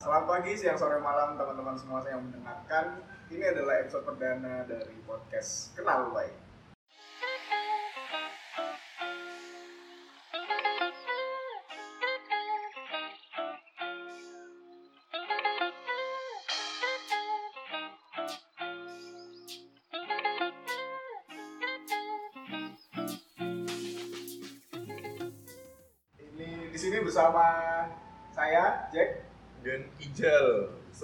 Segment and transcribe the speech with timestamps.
[0.00, 3.04] Selamat pagi, siang, sore, malam teman-teman semua yang mendengarkan.
[3.28, 6.32] Ini adalah episode perdana dari podcast Kenal Baik.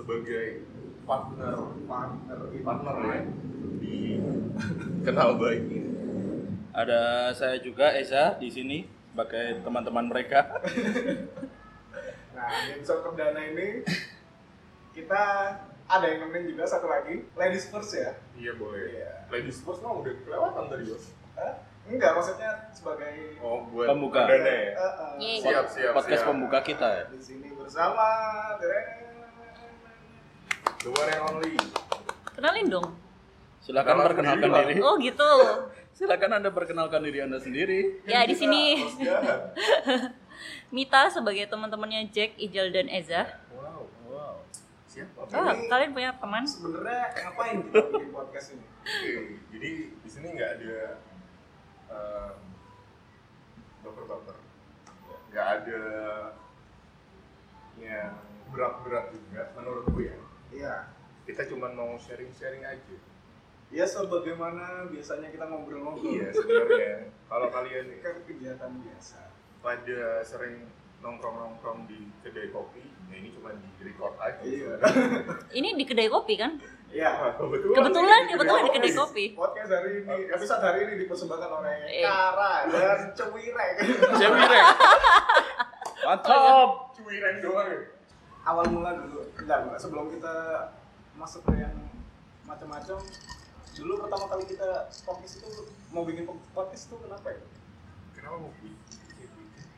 [0.07, 0.63] Sebagai
[1.03, 1.55] partner
[1.91, 3.21] partner partner ya
[3.83, 4.23] di
[5.03, 5.91] kenal baik ini.
[6.71, 10.63] Ada saya juga Eza di sini sebagai teman-teman mereka.
[12.37, 13.83] Nah, di episode perdana ini
[14.95, 15.23] kita
[15.91, 18.15] ada yang nemenin juga satu lagi, ladies first ya.
[18.39, 18.93] Iya boleh.
[18.93, 19.27] Iya.
[19.27, 21.17] Ladies first mah udah kelewatan tadi bos.
[21.35, 21.53] Hah?
[21.91, 24.23] Enggak, maksudnya sebagai Oh buat Pembuka.
[24.29, 24.71] perdana ya.
[24.71, 25.39] Eh, Yeay.
[25.43, 25.93] Siap siap.
[25.99, 26.31] Podcast siap.
[26.31, 27.05] pembuka kita ya.
[27.11, 28.07] di sini bersama
[30.87, 31.53] The one and only.
[32.39, 32.95] Kenalin dong.
[33.59, 34.87] Silakan Kenalan perkenalkan sendiri, diri.
[34.87, 35.31] Oh gitu.
[35.99, 38.07] Silakan Anda perkenalkan diri Anda sendiri.
[38.07, 38.87] Ya di sini.
[40.75, 43.27] Mita sebagai teman-temannya Jack, Ijal dan Eza.
[43.51, 43.91] Wow.
[44.07, 44.47] Wow.
[44.87, 45.27] Siapa?
[45.27, 46.47] Oh, Ini- kalian punya teman?
[46.47, 48.67] sebenarnya ngapain kita bikin podcast ini?
[48.87, 49.13] Oke,
[49.51, 50.79] jadi di sini nggak ada
[51.91, 52.31] eh,
[53.83, 54.39] baper-baper,
[55.35, 55.83] nggak ada
[57.83, 58.15] yang
[58.55, 60.15] berat-berat juga menurutku ya.
[60.57, 60.75] Iya.
[61.23, 62.97] Kita cuma mau sharing-sharing aja.
[63.67, 66.07] Ya sebagaimana biasanya kita ngobrol-ngobrol.
[66.09, 69.21] Iya sebenarnya kalau kalian Ini kan kegiatan biasa.
[69.59, 70.63] pada sering
[70.97, 72.79] nongkrong-nongkrong di kedai kopi,
[73.11, 74.39] ya ini cuma di record aja.
[74.41, 74.79] Iya.
[75.51, 76.55] Ini di kedai kopi kan?
[76.87, 77.11] Iya.
[77.13, 77.75] Wah, kebetulan.
[77.75, 79.25] Kebetulan, nih, kebetulan di kedai kopi.
[79.35, 82.07] Podcast hari ini, episode hari ini dipersembahkan oleh Eh.
[82.07, 83.73] Kara dan Cewirek.
[84.15, 84.65] Cewirek.
[86.07, 86.71] Mantap.
[86.95, 87.81] Cuiran doang ya.
[88.47, 90.35] Awal mula dulu, enggak, enggak, sebelum kita
[91.19, 91.75] masuk ke yang
[92.47, 92.95] macam-macam,
[93.75, 97.43] dulu pertama kali kita podcast itu mau bikin podcast itu kenapa ya?
[98.15, 99.31] Kenapa mau bikin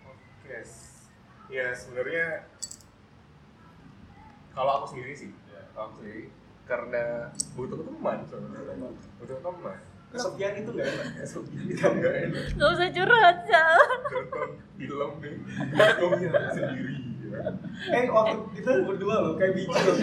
[0.04, 1.08] podcast?
[1.48, 2.44] Ya sebenarnya
[4.52, 6.28] kalau aku sendiri sih, ya, kalau aku sendiri
[6.68, 8.92] karena butuh teman sebenarnya.
[9.16, 9.80] Butuh teman.
[10.12, 11.06] Kesepian itu enggak enak.
[11.72, 13.80] Kita nggak enak Gak usah curhat, Sal.
[14.12, 15.34] nonton film nih,
[15.72, 17.07] bioskopnya sendiri.
[17.38, 17.50] Ya.
[17.94, 19.97] Eh, waktu kita berdua loh, kayak biji loh.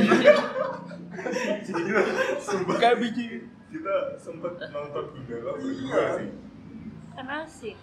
[2.39, 2.75] Sumpah.
[2.77, 3.27] Kayak biji.
[3.67, 6.03] Kita sempet nonton Gundala berdua Iya.
[6.15, 6.29] sih.
[7.11, 7.75] Kan asik.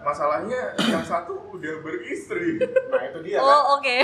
[0.00, 2.60] Masalahnya yang satu udah beristri.
[2.60, 3.44] Nah, itu dia kan.
[3.44, 3.96] Oh oke.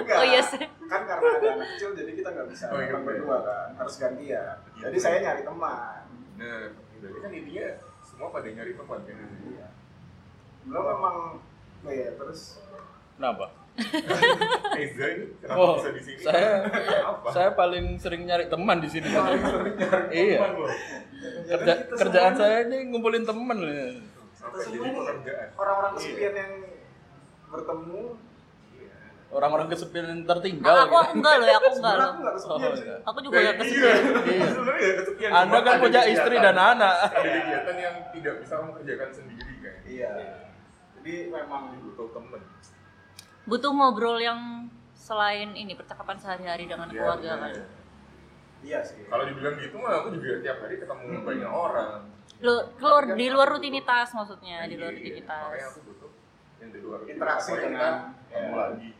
[0.00, 0.16] Enggak.
[0.16, 0.60] Oh iya sih.
[0.88, 3.00] Kan karena ada anak kecil jadi kita nggak bisa Oh, iya, iya.
[3.00, 4.56] berdua kan, harus gantian.
[4.76, 4.82] Iya.
[4.88, 6.00] Jadi saya nyari teman.
[6.40, 6.60] Nah,
[7.00, 7.66] berarti kan intinya
[8.00, 9.28] semua pada nyari teman kan.
[9.44, 9.66] Iya.
[10.64, 11.16] Belum memang
[11.84, 12.40] oh iya, terus
[13.14, 13.46] Kenapa?
[14.76, 16.20] Eza ini kenapa Oh, bisa di sini?
[16.20, 16.62] saya
[17.04, 17.26] apa?
[17.30, 19.06] saya paling sering nyari teman di sini.
[19.08, 20.38] paling sering nyari Iya.
[20.40, 20.70] teman loh.
[21.44, 23.56] Kerja, kerjaan saya ini ngumpulin teman.
[23.60, 23.98] ya.
[24.32, 25.48] Sampai jadi ini pekerjaan.
[25.54, 25.98] orang-orang Iya.
[25.98, 26.52] kesepian yang
[27.48, 28.02] bertemu.
[28.72, 28.94] Iya.
[29.32, 30.74] Orang-orang kesepian yang tertinggal.
[30.76, 31.12] Aku gitu.
[31.14, 32.04] enggak loh, ya, aku enggak loh.
[32.04, 32.98] aku Oh, enggak.
[33.04, 33.58] Aku juga Nah, gak iya.
[33.58, 33.98] kesepian.
[34.24, 34.46] Iya.
[34.48, 35.30] Sebenarnya ya kesepian.
[35.32, 36.94] Anda kan punya istri dan anak.
[37.04, 39.74] Ada kegiatan yang tidak bisa kamu kerjakan sendiri kan.
[39.84, 40.10] Iya.
[40.94, 42.42] Jadi memang Butuh temen.
[43.44, 47.52] Butuh ngobrol yang selain ini percakapan sehari-hari dengan Ya, keluarga kan.
[48.64, 49.04] iya sih.
[49.04, 52.08] Kalau dibilang gitu mah aku juga tiap hari ketemu banyak orang.
[52.40, 55.44] Lu keluar di luar rutinitas maksudnya, di luar Iya, rutinitas.
[55.44, 56.10] Makanya aku butuh
[56.56, 57.88] yang di luar Interaksi dengan- kita
[58.24, 58.56] ketemu ya.
[58.56, 58.90] lagi.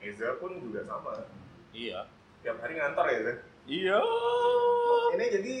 [0.00, 1.12] Eza pun juga sama.
[1.70, 2.00] Iya.
[2.40, 3.34] Tiap hari ngantor ya, Eza?
[3.64, 3.98] Iya.
[5.12, 5.54] Ini jadi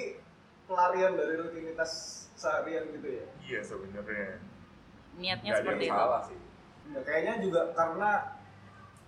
[0.64, 1.90] pelarian dari rutinitas
[2.34, 3.24] seharian gitu ya.
[3.42, 4.40] Iya sebenarnya.
[5.14, 6.00] Niatnya ada seperti yang itu.
[6.00, 6.38] salah sih.
[6.92, 8.36] Ya, kayaknya juga karena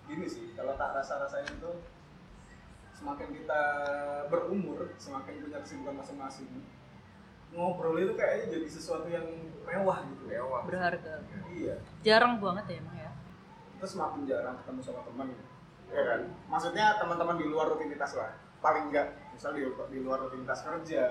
[0.07, 1.71] gini sih, kalau tak rasa-rasain itu
[2.97, 3.61] semakin kita
[4.33, 6.49] berumur, semakin punya kesibukan masing-masing.
[7.53, 9.23] Ngobrol itu kayaknya jadi sesuatu yang
[9.63, 10.23] mewah gitu.
[10.25, 10.65] Mewah.
[10.65, 11.21] Berharga.
[11.53, 11.75] Iya.
[12.01, 13.11] Jarang banget ya emang ya.
[13.77, 15.27] Kita semakin jarang ketemu sama teman.
[15.93, 16.21] Ya kan?
[16.49, 18.35] Maksudnya teman-teman di luar rutinitas lah.
[18.59, 21.03] Paling enggak, misal di, di luar rutinitas kerja.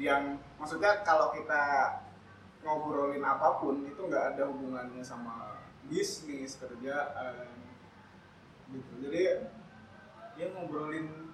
[0.00, 1.62] Yang maksudnya kalau kita
[2.60, 7.48] ngobrolin apa pun itu nggak ada hubungannya sama bisnis, kerjaan
[8.70, 8.92] gitu.
[9.08, 9.22] Jadi
[10.38, 11.32] ya ngobrolin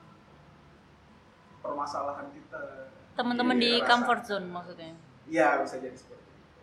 [1.61, 2.94] permasalahan kita.
[3.19, 3.88] Teman-teman di rasa.
[3.90, 4.94] comfort zone maksudnya.
[5.26, 6.62] Iya bisa jadi seperti itu.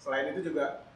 [0.00, 0.88] Selain itu juga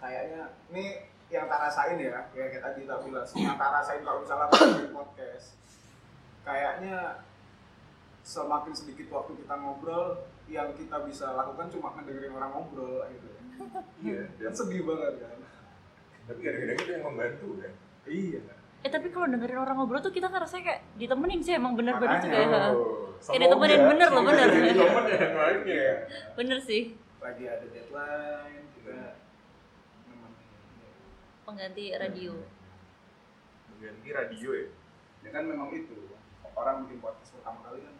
[0.00, 4.22] kayaknya ini yang tak rasain ya, kayak kita tadi tak bilang, yang tak rasain kalau
[4.22, 5.58] misalnya bikin podcast,
[6.46, 7.26] kayaknya
[8.22, 13.28] semakin sedikit waktu kita ngobrol, yang kita bisa lakukan cuma ngedengerin orang ngobrol gitu.
[14.02, 14.30] Iya.
[14.30, 15.38] Kan Dan sedih banget kan.
[16.26, 17.72] tapi kadang-kadang itu yang membantu kan.
[18.06, 18.40] Iya.
[18.82, 22.38] Eh tapi kalau dengerin orang ngobrol tuh kita ngerasa kayak ditemenin sih emang bener-bener juga
[22.38, 22.70] ya.
[23.22, 24.46] Kayak ditemenin bener loh, bener.
[24.50, 25.90] jadi temen yang lainnya.
[26.38, 26.82] Bener sih.
[27.16, 29.18] lagi ada deadline kita.
[31.42, 32.32] Pengganti radio.
[33.74, 34.68] Mengganti radio ya.
[35.26, 36.06] ya kan memang itu
[36.54, 37.94] orang bikin podcast pertama kali kan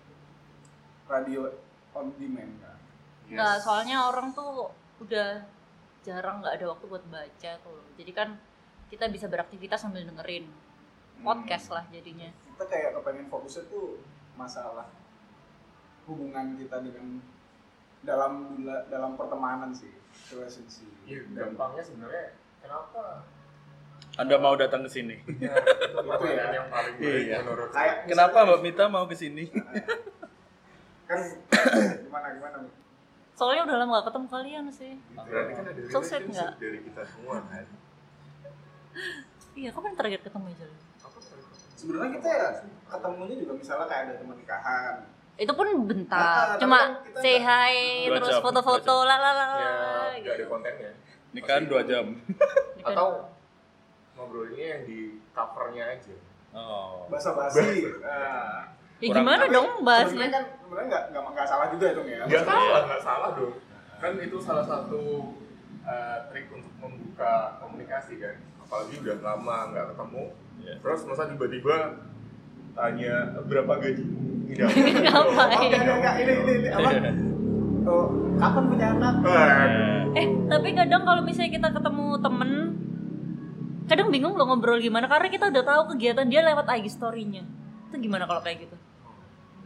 [1.10, 1.50] radio
[1.96, 2.76] on demand kan
[3.26, 4.70] Nggak, soalnya orang tuh
[5.02, 5.42] udah
[6.00, 7.82] jarang nggak ada waktu buat baca tuh.
[7.98, 8.38] Jadi kan
[8.86, 10.46] kita bisa beraktivitas sambil dengerin
[11.18, 12.30] podcast lah jadinya.
[12.46, 13.98] kita kayak kepengen fokusnya tuh
[14.32, 14.86] masalah
[16.06, 17.18] hubungan kita dengan
[18.00, 19.90] dalam dalam pertemanan sih
[20.30, 22.26] relationship Iya, gampangnya sebenarnya
[22.62, 23.26] kenapa?
[24.14, 25.18] Anda mau datang ke sini?
[25.36, 27.36] Ya, itu yang paling baik Iya.
[27.42, 29.50] menurut kayak Kenapa Mbak Mita mau ke sini?
[31.06, 31.20] Kan
[32.06, 32.56] gimana gimana?
[33.36, 34.92] Soalnya udah lama gak ketemu kalian sih.
[35.12, 36.52] Berarti kan ada So sad relationship nggak?
[36.58, 37.66] dari kita semua kan.
[39.56, 40.66] Iya, kapan terakhir ketemu aja?
[40.66, 40.84] Tadi?
[41.76, 42.48] sebenarnya kita ya
[42.88, 44.94] ketemunya juga misalnya kayak ada teman nikahan
[45.36, 50.08] Itu pun bentar, tapi cuma kan say hi, terus foto-foto, lah lah lah Ya, lah.
[50.16, 50.90] nggak ada kontennya.
[51.36, 52.16] Nikahan dua jam.
[52.80, 52.88] Gitu.
[52.88, 53.28] Atau
[54.16, 54.98] ngobrolinnya yang di
[55.36, 56.16] covernya aja.
[56.56, 57.04] Oh.
[57.12, 60.26] basa-basi nah, Ya kurang- gimana tapi dong bahasnya?
[60.26, 63.54] kan sebenarnya nggak nggak nggak salah juga dong ya Nggak salah, nggak salah dong.
[63.96, 65.02] Kan itu salah satu
[65.82, 68.36] eh, trik untuk membuka komunikasi kan.
[68.58, 70.24] Apalagi udah lama nggak ketemu.
[70.58, 70.74] Iya.
[70.80, 71.76] Terus masa tiba-tiba
[72.72, 73.14] tanya
[73.44, 74.04] berapa gaji?
[74.46, 74.68] Tidak.
[74.68, 75.70] Ngapain?
[75.70, 76.14] Enggak, enggak, enggak.
[76.16, 76.88] Ini, ini, ini, apa?
[77.86, 79.14] Oh, kapan punya anak?
[80.12, 82.50] Eh, tapi kadang kalau misalnya kita ketemu temen,
[83.86, 87.44] kadang bingung loh ngobrol gimana karena kita udah tahu kegiatan dia lewat IG story-nya.
[87.86, 88.76] Itu gimana kalau kayak gitu?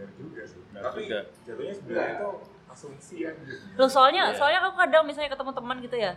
[0.00, 0.60] Benar juga sih.
[0.64, 1.18] Benar Tapi juga.
[1.44, 2.28] jatuhnya sebenarnya itu
[2.66, 3.42] asumsi aja.
[3.76, 4.36] Loh soalnya, Iya.
[4.40, 6.12] soalnya aku kadang misalnya ketemu teman gitu ya,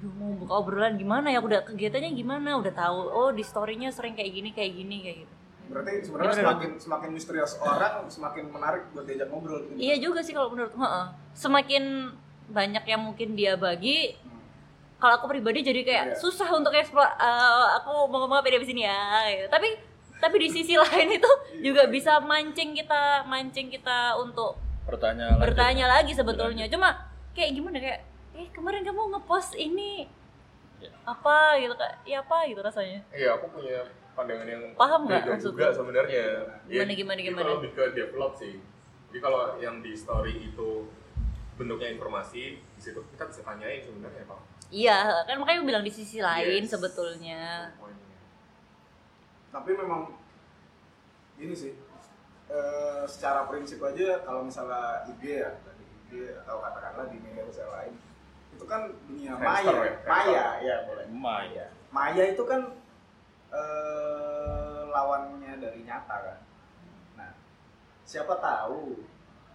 [0.00, 1.38] Duh, mau buka obrolan gimana ya?
[1.38, 2.56] Udah kegiatannya gimana?
[2.56, 2.98] Udah tahu.
[3.06, 5.34] Oh di story-nya sering kayak gini, kayak gini, kayak gitu.
[5.68, 9.60] Berarti sebenarnya semakin semakin misterius orang semakin menarik buat diajak ngobrol.
[9.62, 9.76] gitu.
[9.78, 11.06] Iya juga sih kalau menurut heeh.
[11.30, 11.84] Semakin
[12.48, 14.40] banyak yang mungkin dia bagi, Hmm.
[14.98, 16.16] kalau aku pribadi jadi kayak Iya.
[16.16, 18.98] susah untuk eksplor eh, aku mau ngomong apa di sini ya
[19.30, 19.46] gitu.
[19.46, 19.68] tapi
[20.20, 21.30] tapi di sisi lain itu
[21.60, 25.40] juga bisa mancing kita mancing kita untuk Bertanya lagi.
[25.40, 26.92] bertanya lagi sebetulnya cuma
[27.30, 28.00] kayak gimana kayak
[28.32, 30.06] eh kemarin kamu ngepost ini
[30.76, 30.88] Iya.
[31.04, 35.68] apa gitu kak ya apa gitu rasanya Iya, aku punya pandangan yang Paham nggak juga
[35.68, 36.40] sebenarnya.
[36.64, 37.48] Gimana, Ya, gimana, itu gimana?
[37.52, 38.56] lebih ke develop sih.
[39.06, 40.88] Jadi kalau yang di story itu
[41.54, 44.40] bentuknya informasi, di situ kita bisa tanyain sebenarnya apa
[44.70, 44.96] iya
[45.26, 46.72] kan makanya aku bilang di sisi lain Yes.
[46.72, 47.68] sebetulnya.
[49.50, 50.14] Tapi memang
[51.42, 51.74] ini sih
[52.50, 56.10] eh, secara prinsip aja kalau misalnya IG ya, tadi IG
[56.46, 57.94] atau katakanlah di media sosial lain
[58.50, 61.06] itu kan dunia Friendster maya, ya, maya ya boleh.
[61.10, 61.66] Maya.
[61.90, 62.60] Maya itu kan
[63.50, 66.38] eh, lawannya dari nyata kan.
[67.16, 67.30] Nah,
[68.04, 69.00] siapa tahu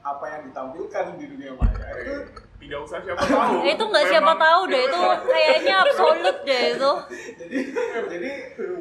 [0.06, 3.62] apa yang ditampilkan di dunia maya itu Tidak usah siapa tahu.
[3.62, 5.02] Eh, itu nggak siapa tahu deh itu
[5.38, 6.92] kayaknya absolut deh itu
[7.38, 7.58] jadi
[8.10, 8.30] jadi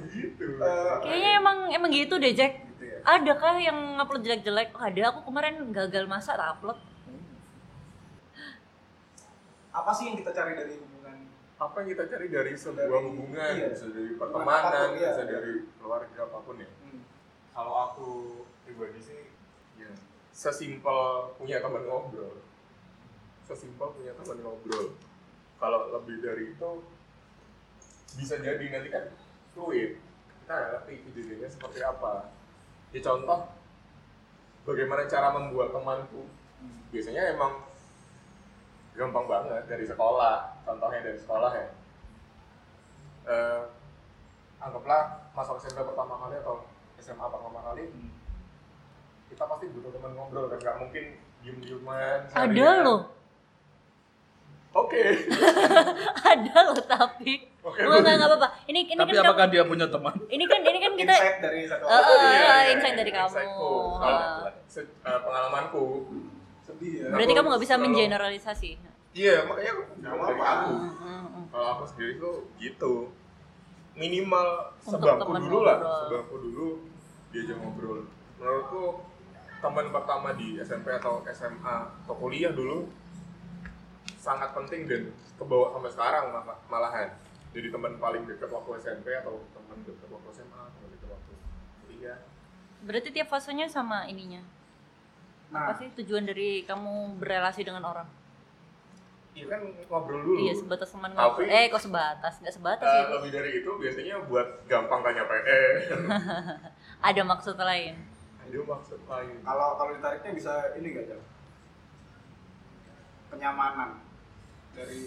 [0.08, 0.46] gitu.
[0.56, 2.96] eh, kayaknya emang emang gitu deh Jack gitu ya.
[3.04, 4.72] ada kah yang ngupload jelek-jelek?
[4.72, 6.81] Oh, ada aku kemarin gagal masak tak upload.
[9.69, 11.16] Apa sih yang kita cari dari hubungan
[11.54, 13.69] Apa yang kita cari dari sebuah Dari- hubungan, iya.
[13.69, 15.10] bisa dari pertemanan, apa pun, iya.
[15.12, 16.70] bisa dari keluarga apa pun ya.
[16.81, 17.00] Hmm.
[17.52, 18.08] Kalau aku
[18.64, 19.20] pribadi sih,
[19.76, 19.91] ya
[20.31, 20.98] sesimpel
[21.36, 22.38] punya teman ngobrol.
[23.44, 24.96] Sesimpel punya teman ngobrol.
[25.60, 26.70] Kalau lebih dari itu,
[28.17, 29.05] bisa jadi nanti kan
[29.53, 30.01] fluid.
[30.44, 32.32] Kita nggak ngerti kejadiannya seperti apa.
[32.93, 33.41] Ya contoh,
[34.65, 36.24] bagaimana cara membuat temanku.
[36.89, 37.65] Biasanya emang
[38.96, 40.65] gampang banget dari sekolah.
[40.65, 41.69] Contohnya dari sekolah ya.
[43.24, 43.63] Eh,
[44.60, 46.65] anggaplah masuk SMP pertama kali atau
[47.01, 47.84] SMA pertama kali
[49.29, 51.05] kita pasti butuh teman ngobrol kan nggak mungkin
[51.44, 53.01] diem dieman Ada loh,
[54.74, 55.02] oke.
[56.26, 57.32] Ada loh tapi.
[57.60, 58.48] Oke, Nggak nggak nggak apa-apa.
[58.66, 60.14] Ini ini Tapi kan apakah kamu- dia punya teman?
[60.28, 61.96] ini kan ini kan kita insight dari satu orang.
[61.96, 63.28] Eh, Iya, iya, insight dari kamu.
[63.31, 63.72] insightku.
[64.66, 65.82] Se- eh, pengalamanku.
[66.60, 67.06] Sedih ya.
[67.08, 68.70] Berarti Kalau- kamu nggak bisa kalau- mengeneralisasi.
[69.14, 70.72] iya makanya aku Nggak dari aku
[71.48, 72.94] kalau aku sendiri tuh gitu.
[73.94, 74.46] Minimal
[74.81, 75.78] sebangku dulu lah.
[76.04, 76.66] sebangku dulu
[77.31, 78.02] diajak ngobrol.
[78.36, 79.06] Menurutku
[79.60, 82.90] teman pertama di SMP atau SMA atau kuliah dulu
[84.24, 85.02] sangat penting dan
[85.36, 87.08] kebawa sampai sekarang malah- malahan
[87.52, 91.32] jadi teman paling dekat waktu SMP atau teman dekat waktu SMA teman dekat waktu
[91.82, 92.19] kuliah
[92.81, 94.44] Berarti tiap fasenya sama ininya.
[95.48, 98.04] nah Apa sih tujuan dari kamu berrelasi dengan orang?
[99.32, 100.36] Iya kan ngobrol dulu.
[100.38, 101.48] Iya sebatas teman ngobrol.
[101.48, 102.38] Eh kok sebatas?
[102.38, 103.04] Nggak sebatas Eh, sih.
[103.10, 105.62] lebih dari itu biasanya buat gampang tanya PE.
[107.08, 107.96] Ada maksud lain.
[108.38, 109.36] Ada maksud lain.
[109.40, 111.20] Kalau kalau ditariknya bisa ini gak Jal?
[113.31, 114.04] Kenyamanan
[114.74, 115.00] dari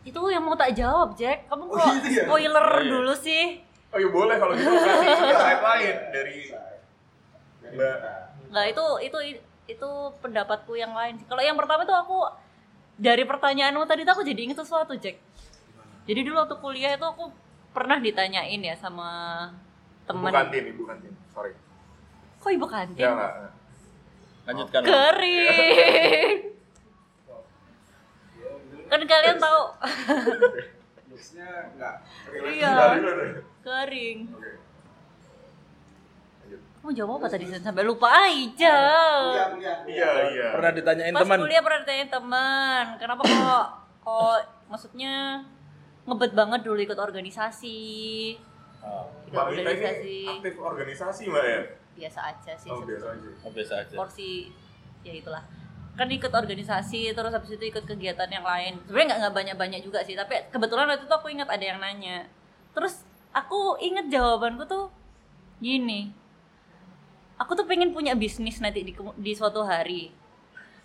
[0.00, 1.44] Itu yang mau tak jawab, Jack.
[1.46, 2.24] Kamu Oh, kok gitu ya?
[2.24, 2.88] spoiler Oh, iya.
[2.88, 3.44] dulu sih?
[3.90, 6.36] Oh iya boleh kalau gitu kasih insight lain dari
[7.60, 7.90] dari Mbak.
[7.92, 8.12] kita.
[8.48, 9.18] Nggak, itu itu
[9.68, 11.14] itu pendapatku yang lain.
[11.14, 11.26] sih.
[11.26, 12.18] Kalau yang pertama tuh aku
[12.96, 15.18] dari pertanyaanmu tadi tuh aku jadi inget sesuatu, Jack.
[16.04, 17.28] Jadi dulu waktu kuliah itu aku
[17.70, 19.08] pernah ditanyain ya sama
[20.02, 20.32] Ibu temen.
[20.32, 21.12] kantin, ibu kantin.
[21.28, 21.52] Sorry.
[22.38, 22.96] Kok ibu kantin?
[22.96, 23.32] Ya enggak.
[24.42, 24.80] Lanjutkan.
[24.82, 26.36] Kering.
[28.90, 29.60] Kan kalian tahu
[31.06, 31.94] jokesnya nggak
[32.28, 32.52] relate.
[32.52, 32.72] Iya.
[32.98, 33.30] Deh.
[33.60, 34.18] kering.
[36.80, 37.60] Kamu jawab apa tadi Sen?
[37.60, 38.78] sampai lupa aja.
[39.20, 39.76] Kuliah, kuliah.
[39.84, 40.46] Iya, iya.
[40.50, 41.38] Pernah ditanyain Pas teman.
[41.38, 43.64] kuliah pernah ditanyain teman, kenapa kok
[44.00, 45.44] kok maksudnya
[46.02, 47.78] ngebet banget dulu ikut organisasi.
[48.80, 50.18] Oh, Ikut Mbak organisasi.
[50.24, 51.60] ini aktif organisasi mbak ya?
[51.92, 52.70] Biasa aja sih.
[52.72, 53.28] Oh biasa sebetulnya.
[53.28, 53.44] aja.
[53.44, 53.94] oh, biasa aja.
[53.94, 54.30] Porsi
[55.02, 55.44] ya itulah.
[55.94, 58.80] Kan ikut organisasi terus habis itu ikut kegiatan yang lain.
[58.86, 62.24] Sebenarnya nggak nggak banyak-banyak juga sih, tapi kebetulan waktu itu aku ingat ada yang nanya.
[62.72, 64.88] Terus aku inget jawabanku tuh
[65.60, 66.10] gini.
[67.36, 70.12] Aku tuh pengen punya bisnis nanti di, di suatu hari.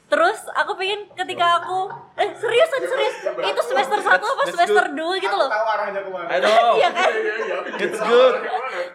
[0.06, 4.84] Terus aku pengen ketika aku eh seriusan serius itu semester 1 apa semester.
[4.94, 5.50] 2 gitu Aku loh.
[5.50, 6.28] tahu arahnya ke mana.
[6.30, 7.10] Iya kan?
[7.10, 7.58] Iya, iya, iya.
[7.82, 8.36] It's good.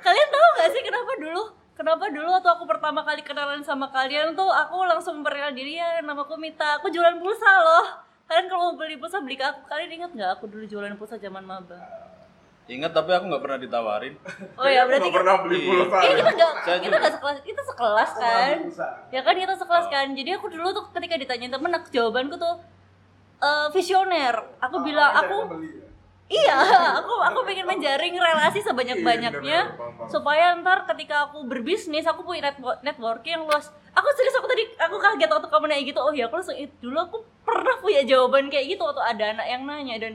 [0.00, 1.43] Kalian tahu gak sih kenapa dulu?
[1.80, 6.04] Kenapa dulu waktu aku pertama kali kenalan sama kalian tuh aku langsung memperkenalkan diri ya
[6.04, 6.76] namaku Mita.
[6.76, 8.04] Aku jualan pulsa loh.
[8.28, 9.64] Kalian kalau mau beli pulsa beli ke aku.
[9.64, 11.80] Kalian ingat nggak aku dulu jualan pulsa zaman maba?
[12.68, 14.12] Ingat tapi aku nggak pernah ditawarin.
[14.60, 15.68] Oh ya Aku berarti nggak pernah beli Iya.
[15.72, 15.96] pulsa.
[15.96, 16.99] Eh, kita nggak Saya kita juga.
[17.00, 18.56] nggak sekelas kita sekelas Aku kan?
[19.08, 20.06] Ya kan kita sekelas kan.
[20.12, 22.54] Jadi aku dulu tuh ketika ditanyain temen aku jawabanku tuh
[23.40, 24.37] eh, visioner.
[24.60, 25.38] Aku Oh, bilang aku?
[26.30, 26.56] Iya,
[26.94, 28.62] aku aku pengen menjaring relasi
[29.42, 30.06] Iya, paham, paham.
[30.06, 33.66] supaya ntar ketika aku berbisnis aku punya network networking yang luas.
[33.90, 35.99] Aku serius aku tadi aku kaget waktu kamu nanya gitu.
[35.99, 39.46] Oh ya, aku langsung "Ih, dulu aku pernah punya jawaban kayak gitu waktu ada anak
[39.49, 40.12] yang nanya dan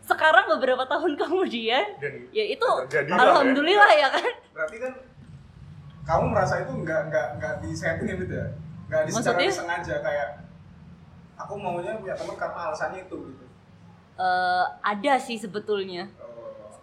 [0.00, 3.04] sekarang beberapa tahun kemudian Dan ya itu ya.
[3.12, 4.30] alhamdulillah ya kan.
[4.50, 4.92] Berarti kan
[6.02, 8.48] kamu merasa itu nggak nggak nggak di setting gitu ya?
[8.88, 9.52] Nggak di secara Maksudnya?
[9.52, 10.28] sengaja kayak
[11.36, 13.44] aku maunya punya teman karena alasannya itu gitu.
[14.18, 16.10] Eh, ada sih sebetulnya.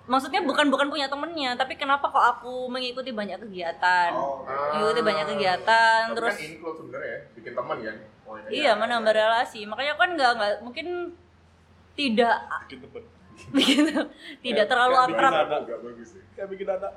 [0.07, 4.15] Maksudnya bukan bukan punya temennya, tapi kenapa kok aku mengikuti banyak kegiatan?
[4.15, 4.77] Oh, oke.
[4.77, 7.97] Mengikuti banyak kegiatan, Tapi terus kan include sebenarnya ya, bikin teman kan.
[8.25, 9.59] Oh, Iya, menambah relasi.
[9.67, 10.87] Makanya kan nggak nggak mungkin
[11.97, 12.37] tidak
[12.69, 13.03] Bikin temen.
[13.55, 13.99] begitu,
[14.39, 16.23] tidak terlalu akrab, anak, nggak bagus sih.
[16.39, 16.91] Kayak bikin anak.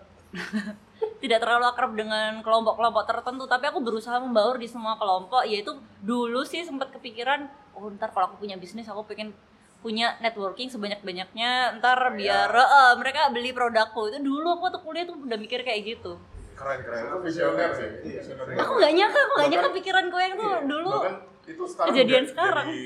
[1.24, 3.44] tidak terlalu akrab dengan kelompok-kelompok tertentu.
[3.50, 5.42] Tapi aku berusaha membaur di semua kelompok.
[5.48, 9.34] Yaitu dulu sih sempat kepikiran, oh ntar kalau aku punya bisnis, aku pengen
[9.78, 11.50] punya networking sebanyak-banyaknya.
[11.76, 14.08] Ntar biar eh, mereka beli produkku.
[14.08, 16.18] Itu dulu aku tuh kuliah tuh udah mikir kayak gitu.
[16.52, 17.88] Keren keren, itu visioner sih.
[18.04, 18.20] Iya.
[18.20, 18.58] Visioner.
[18.58, 20.90] Aku nggak nyangka, aku nggak nyangka Bahkan- pikiranku yang tuh Iya, dulu.
[20.92, 21.14] bahkan
[21.46, 22.66] itu sekarang kejadian sekarang.
[22.66, 22.84] jadi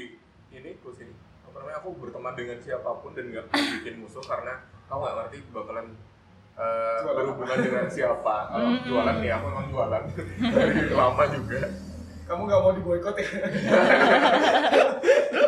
[0.52, 4.54] ini terus ini apa namanya aku berteman dengan siapa pun dan nggak bikin musuh karena
[4.86, 5.86] kamu nggak ngerti bakalan
[6.52, 8.84] eh, Jualan berhubungan dengan siapa kalau Mm-mm.
[8.84, 10.02] jualan nih aku emang jualan
[10.46, 11.60] dari lama juga
[12.32, 13.28] Kamu nggak mau diboykot ya?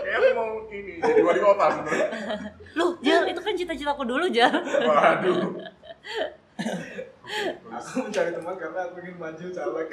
[0.04, 2.08] kayak aku mau ini jadi wali kota sebenarnya
[2.74, 4.52] Loh, Jal, itu kan cita-citaku dulu, Jal.
[4.84, 5.48] waduh
[7.74, 9.86] aku mencari teman karena aku ingin maju caleg.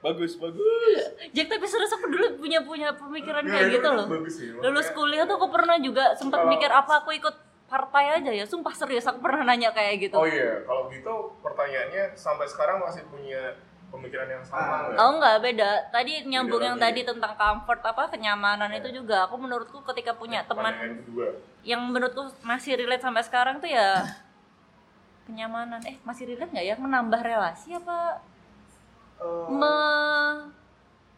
[0.00, 1.02] Bagus, bagus.
[1.30, 4.06] Jack tapi serius aku dulu punya punya pemikiran Ya, kayak itu gitu loh.
[4.06, 7.34] bagus sih, Lulus kuliah tuh aku pernah juga sempat Kalau- mikir apa aku ikut
[7.66, 8.44] partai aja ya.
[8.44, 10.14] Sumpah serius aku pernah nanya kayak gitu.
[10.14, 13.58] oh iya kalau gitu pertanyaannya sampai sekarang masih punya
[13.90, 14.78] pemikiran yang sama Ah.
[14.84, 14.96] nggak?
[14.96, 15.70] Oh enggak beda.
[15.88, 16.86] Tadi nyambung Beda yang lagi.
[16.86, 19.26] tadi tentang comfort apa kenyamanan itu juga.
[19.26, 21.26] Aku menurutku ketika punya Pertanyaan teman kedua
[21.62, 24.00] yang menurutku masih relate sampai sekarang tuh ya
[25.26, 25.78] kenyamanan.
[25.82, 26.74] Eh masih relate nggak ya?
[26.76, 28.22] Menambah relasi apa
[29.18, 29.74] Eh, me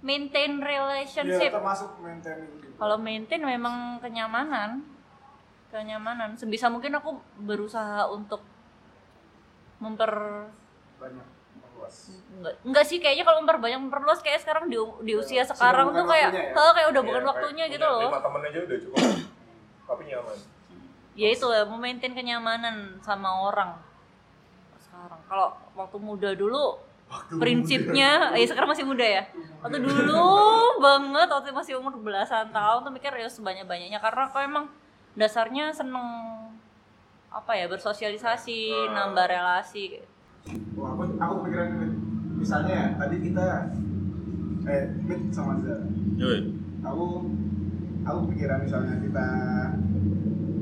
[0.03, 1.55] maintain ya, relationship?
[1.55, 2.75] termasuk maintaining gitu.
[2.75, 4.83] Kalau maintain memang kenyamanan,
[5.71, 6.35] kenyamanan.
[6.35, 8.43] Sebisa mungkin aku berusaha untuk
[9.79, 10.11] memper
[10.99, 11.27] banyak
[11.93, 12.09] luas.
[12.33, 16.31] enggak, enggak sih kayaknya kalau memperbanyak memperluas kayak sekarang di, di usia sekarang tuh kayak
[16.33, 16.51] ya?
[16.55, 18.09] kayak udah Iya, bukan kayak waktunya gitu loh.
[18.09, 19.01] lima temen aja udah cukup
[19.85, 20.37] tapi nyaman
[21.13, 23.77] Ya itu ya, memaintain kenyamanan sama orang.
[24.79, 26.81] Sekarang kalau waktu muda dulu
[27.37, 29.29] prinsipnya, ya sekarang masih muda ya.
[29.61, 30.25] Waktu dulu
[30.81, 34.73] banget waktu masih umur belasan tahun tuh mikir ya sebanyak-banyaknya karena aku emang
[35.13, 36.01] dasarnya seneng
[37.29, 39.05] apa ya bersosialisasi, Ah.
[39.05, 40.01] nambah relasi.
[40.75, 41.89] Wah, aku aku kepikiran ini.
[42.37, 43.47] Misalnya ya, tadi kita
[44.63, 45.87] eh meet sama Zara.
[46.19, 46.41] Yoi.
[46.83, 47.05] Aku
[48.03, 49.27] aku pikiran misalnya kita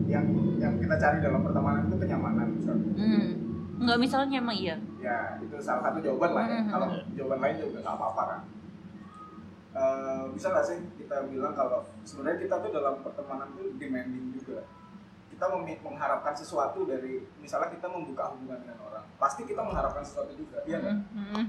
[0.04, 0.26] yang
[0.58, 3.26] yang kita cari dalam pertemanan itu kenyamanan misalnya hmm.
[3.78, 6.68] nggak misalnya emang iya ya itu salah satu jawaban lah ya Mhm.
[6.68, 8.40] kalau jawaban lain juga nggak apa-apa kan
[9.70, 14.66] Eh, bisa nggak sih kita bilang kalau sebenarnya kita tuh dalam pertemanan tuh demanding juga
[15.40, 20.60] kita mengharapkan sesuatu dari misalnya kita membuka hubungan dengan orang pasti kita mengharapkan sesuatu juga
[20.68, 21.46] iya nggak Hmm, hmm.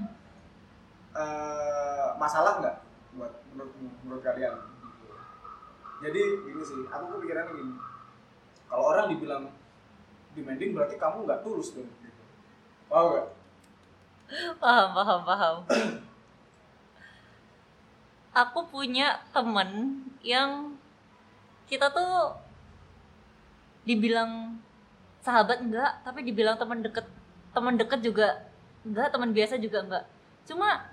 [1.12, 2.76] Eh, masalah nggak
[3.20, 4.56] buat menurut menurut kalian
[6.00, 7.76] jadi gini sih aku kepikiran gini
[8.72, 9.52] kalau orang dibilang
[10.32, 12.22] demanding berarti kamu nggak tulus dong gitu.
[12.88, 13.28] Paham nggak?
[14.56, 15.56] paham paham paham
[18.32, 20.80] aku punya temen yang
[21.68, 22.32] kita tuh
[23.82, 24.58] dibilang
[25.22, 27.06] sahabat enggak tapi dibilang teman deket
[27.54, 28.28] teman deket juga
[28.82, 30.04] enggak teman biasa juga enggak.
[30.46, 30.90] Cuma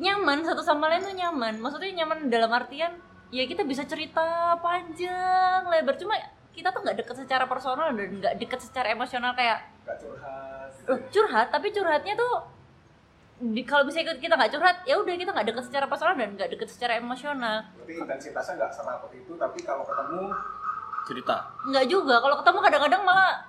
[0.00, 1.60] nyaman satu sama lain tuh nyaman.
[1.60, 2.92] Maksudnya nyaman dalam artian
[3.32, 5.96] ya kita bisa cerita panjang lebar.
[5.96, 6.16] Cuma
[6.52, 10.70] kita tuh nggak deket secara personal dan nggak deket secara emosional kayak Nggak curhat.
[10.86, 11.48] Uh, curhat?
[11.48, 12.34] Tapi curhatnya tuh
[13.42, 16.50] di, kalau misalnya kita nggak curhat ya udah kita nggak deket secara personal dan nggak
[16.54, 20.30] deket secara emosional Berarti intensitasnya nggak serapat itu, tapi kalau ketemu
[21.02, 23.42] cerita nggak juga kalau ketemu kadang-kadang malah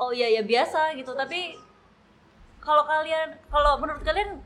[0.00, 1.60] oh iya ya biasa gitu tapi
[2.64, 4.40] kalau kalian kalau menurut kalian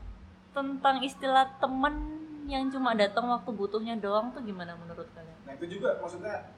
[0.51, 2.15] tentang istilah temen
[2.47, 5.37] yang cuma datang waktu butuhnya doang tuh gimana menurut kalian?
[5.43, 6.51] Nah itu juga maksudnya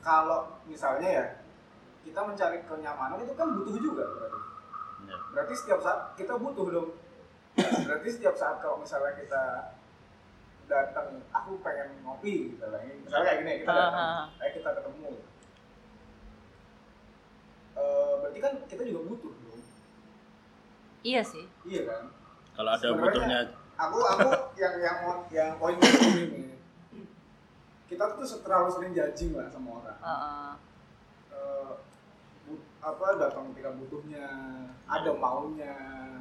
[0.00, 1.24] kalau misalnya ya
[2.04, 4.40] kita mencari kenyamanan itu kan butuh juga berarti.
[5.04, 5.16] Ya.
[5.30, 6.90] Berarti setiap saat kita butuh dong.
[7.56, 9.42] Berarti setiap saat kalau misalnya kita
[10.64, 12.80] datang, aku pengen ngopi gitu lah.
[12.80, 14.26] Misalnya kayak gini kita datang, Ah, ah.
[14.36, 15.12] kayak kita ketemu.
[17.74, 19.62] Eh, berarti kan kita juga butuh dong.
[21.02, 21.44] Iya sih.
[21.64, 22.04] Iya kan?
[22.54, 23.38] kalau ada Sebenarnya- butuhnya
[23.74, 24.96] aku aku yang yang
[25.28, 26.54] yang poin ini
[27.84, 30.50] kita tuh terlalu sering judging lah sama orang Heeh.
[31.34, 31.82] Eh, bu-
[32.84, 34.26] apa datang ketika butuhnya
[34.84, 35.72] ada maunya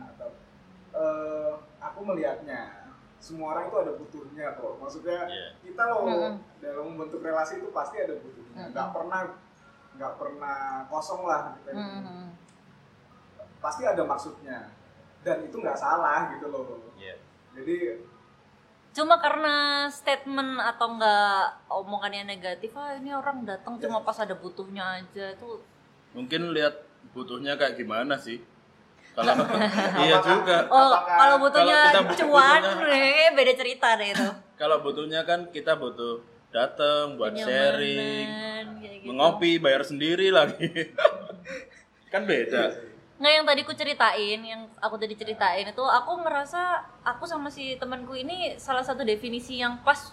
[0.10, 0.32] atau
[0.96, 2.88] eh, aku melihatnya
[3.20, 5.48] semua orang itu ada butuhnya kok maksudnya Iya.
[5.60, 6.34] kita loh Mm-mm.
[6.60, 8.96] dalam membentuk relasi itu pasti ada butuhnya nggak Mm-mm.
[8.96, 9.22] pernah
[9.94, 11.84] nggak pernah kosong lah kita itu.
[11.84, 12.30] Hmm.
[13.60, 14.72] pasti ada maksudnya
[15.22, 16.64] dan itu nggak salah gitu loh
[16.96, 17.16] Iya.
[17.54, 18.00] jadi
[18.94, 25.02] Cuma karena statement atau enggak omongannya negatif, ah ini orang datang cuma pas ada butuhnya
[25.02, 25.66] aja tuh
[26.14, 26.74] mungkin lihat
[27.12, 28.38] butuhnya kayak gimana sih
[29.12, 29.34] kalau
[30.04, 34.08] iya juga Oh, Apakah- kalau butuhnya kalau kita butuh- cuan, butuhnya- eh, beda cerita deh
[34.10, 34.28] itu.
[34.62, 39.08] kalau butuhnya kan kita butuh datang buat sharing Kenyamanan, kayak gitu.
[39.10, 40.70] mengopi bayar sendiri lagi
[42.08, 46.62] kan beda Nggak yang tadi ku ceritain, yang aku tadi ceritain itu aku ngerasa
[47.04, 50.12] aku sama si temanku ini salah satu definisi yang pas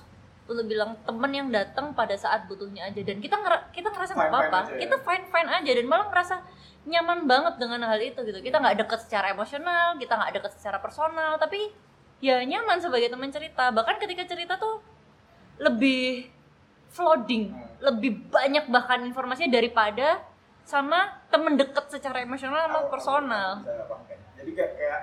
[0.51, 4.29] lu bilang temen yang datang pada saat butuhnya aja dan kita ngera- kita ngerasa nggak
[4.29, 4.79] apa-apa ya.
[4.83, 6.35] kita fine fine aja dan malah ngerasa
[6.83, 10.77] nyaman banget dengan hal itu gitu kita nggak deket secara emosional kita nggak deket secara
[10.77, 11.71] personal tapi
[12.19, 14.83] ya nyaman sebagai teman cerita bahkan ketika cerita tuh
[15.57, 16.27] lebih
[16.91, 17.69] flooding Hmm.
[17.81, 20.19] lebih banyak bahkan informasinya daripada
[20.63, 24.17] sama temen deket secara emosional sama personal aku bisa pakai.
[24.37, 25.01] Jadi kayak kayak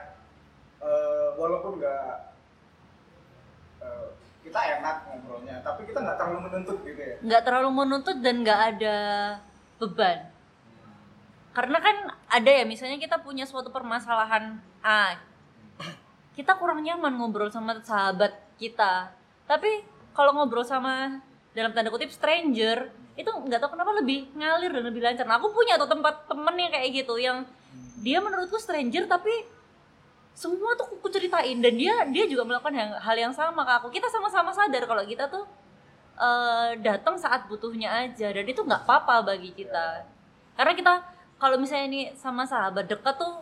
[0.79, 2.05] eh, walaupun nggak
[3.79, 4.05] eh,
[4.47, 7.15] kita enak ngobrolnya, tapi kita nggak terlalu menuntut gitu ya.
[7.19, 8.97] nggak terlalu menuntut dan nggak ada
[9.77, 10.19] beban.
[11.51, 11.95] Karena kan
[12.29, 15.17] ada ya misalnya kita punya suatu permasalahan A
[16.37, 18.29] kita kurang nyaman ngobrol sama sahabat
[18.61, 19.09] kita.
[19.49, 19.81] Tapi
[20.13, 21.17] kalau ngobrol sama
[21.57, 25.25] dalam tanda kutip stranger itu nggak tahu kenapa lebih ngalir dan lebih lancar.
[25.25, 27.41] Nah aku punya tuh tempat temen yang kayak gitu yang
[28.05, 29.33] dia menurutku stranger tapi
[30.37, 33.87] semua tuh aku ceritain dan dia dia juga melakukan yang, hal yang sama ke aku.
[33.89, 35.49] Kita sama-sama sadar kalau kita tuh
[36.13, 40.05] eh, datang saat butuhnya aja dan itu nggak apa-apa bagi kita.
[40.53, 40.93] Karena kita
[41.41, 43.41] kalau misalnya ini sama sahabat dekat tuh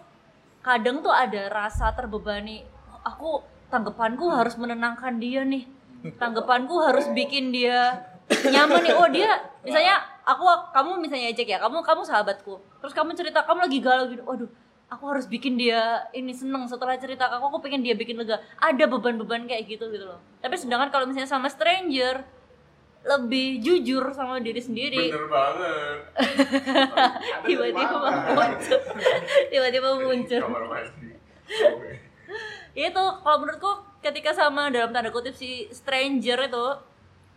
[0.63, 2.63] kadang tuh ada rasa terbebani
[3.03, 5.67] aku tanggapanku harus menenangkan dia nih.
[6.15, 8.07] Tanggapanku harus bikin dia
[8.47, 8.95] nyaman nih.
[8.95, 9.35] Oh dia
[9.67, 12.55] misalnya aku kamu misalnya ejek ya kamu kamu sahabatku.
[12.79, 14.47] Terus kamu cerita kamu lagi galau gitu waduh
[14.85, 17.45] aku harus bikin dia ini seneng setelah cerita ke aku.
[17.53, 18.41] Aku pengen dia bikin lega.
[18.61, 20.21] Ada beban-beban kayak gitu gitu loh.
[20.41, 22.21] Tapi sedangkan kalau misalnya sama stranger
[23.05, 25.13] lebih jujur sama diri sendiri.
[25.13, 25.97] Bener banget.
[26.97, 27.05] Ada
[27.45, 27.97] tiba-tiba
[28.33, 28.79] muncul.
[29.53, 30.41] Tiba-tiba muncul.
[32.75, 33.71] itu kalau menurutku
[34.03, 36.65] ketika sama dalam tanda kutip si stranger itu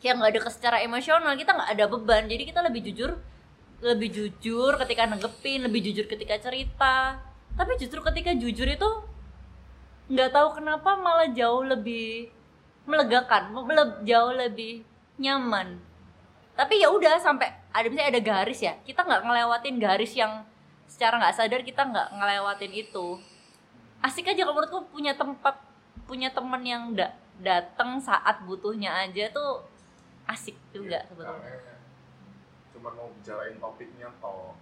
[0.02, 2.24] yang nggak deket secara emosional kita nggak ada beban.
[2.26, 3.20] Jadi kita lebih jujur
[3.78, 7.27] lebih jujur ketika nanggepin lebih jujur ketika cerita
[7.58, 8.88] tapi justru ketika jujur itu
[10.08, 12.30] nggak tahu kenapa malah jauh lebih
[12.88, 14.86] melegakan mele- jauh lebih
[15.18, 15.76] nyaman.
[16.54, 20.46] Tapi ya udah sampai ada misalnya ada garis ya kita nggak ngelewatin garis yang
[20.88, 23.20] secara nggak sadar kita nggak ngelewatin itu.
[24.00, 25.58] Asik aja kalau menurutku punya tempat
[26.06, 29.62] punya teman yang da datang saat butuhnya aja tuh
[30.26, 31.54] asik juga Iya, sebetulnya.
[32.74, 34.52] cuma mau bicarain topiknya toh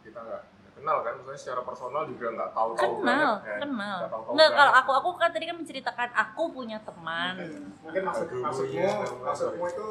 [0.00, 0.42] kita nggak
[0.74, 1.12] kenal kan?
[1.22, 3.98] Maksudnya secara personal juga nggak tahu tahu kenal kenal.
[4.34, 7.34] nggak kalau aku aku kan tadi kan menceritakan aku punya teman.
[7.80, 9.88] Mungkin maksud Aduh, maksudmu iya, maksudmu itu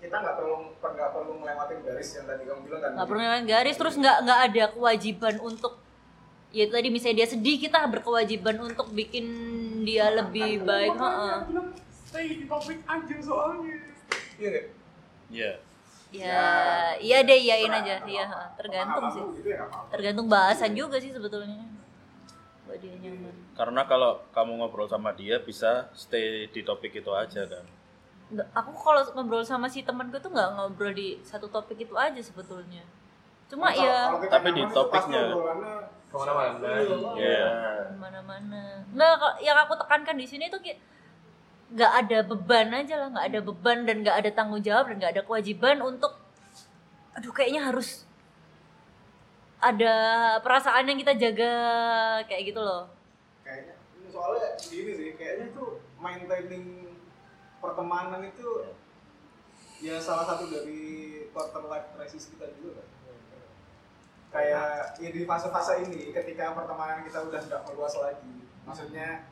[0.00, 2.90] kita nggak perlu nggak perlu melewati garis yang tadi kamu bilang kan?
[2.96, 5.72] Nggak perlu ngelawan garis terus nggak nggak ada kewajiban untuk
[6.50, 9.26] ya itu tadi misalnya dia sedih kita berkewajiban untuk bikin
[9.86, 10.92] dia lebih baik.
[10.98, 11.36] heeh.
[12.10, 13.78] stay di topik aja soalnya.
[15.30, 15.69] Iya
[16.10, 16.26] Iya.
[16.26, 16.46] ya
[16.98, 18.48] iya deh iyain aja iya heeh.
[18.56, 21.62] tergantung sih gitu ya tergantung bahasan juga sih sebetulnya
[22.64, 27.42] buat dia nyaman Karena kalau kamu ngobrol sama dia bisa stay di topik itu aja
[27.44, 27.66] kan.
[28.28, 32.18] Nggak, aku kalau ngobrol sama si temanku tuh nggak ngobrol di satu topik itu aja
[32.18, 32.82] sebetulnya
[33.46, 35.22] cuma Kalau- ya kalau kita Tapi di topiknya.
[36.06, 36.66] ke mana-mana
[37.12, 37.50] Iya.
[37.84, 40.78] ke mana-mana nggak kalau- yang aku tekankan di sini tuh kayak
[41.70, 45.12] nggak ada beban aja lah nggak ada beban dan nggak ada tanggung jawab dan nggak
[45.14, 46.18] ada kewajiban untuk
[47.14, 48.10] aduh kayaknya harus
[49.60, 49.94] ada
[50.40, 51.52] perasaan yang kita jaga
[52.24, 52.88] kayak gitu loh.
[53.44, 53.76] Kayaknya
[54.08, 56.96] soalnya gini sih kayaknya tuh maintaining
[57.60, 58.72] pertemanan itu
[59.84, 62.88] ya salah satu dari quarter life crisis kita juga kan?
[64.30, 69.28] Kayak ya di fase-fase ini ketika pertemanan kita udah nggak meluas lagi maksudnya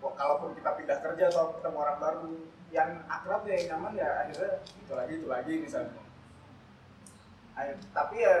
[0.00, 2.22] kalaupun kita pindah kerja atau ketemu orang baru
[2.70, 6.02] yang akrab ya yang nyaman ya akhirnya itu lagi itu lagi misalnya.
[7.58, 8.36] Ayo, tapi ya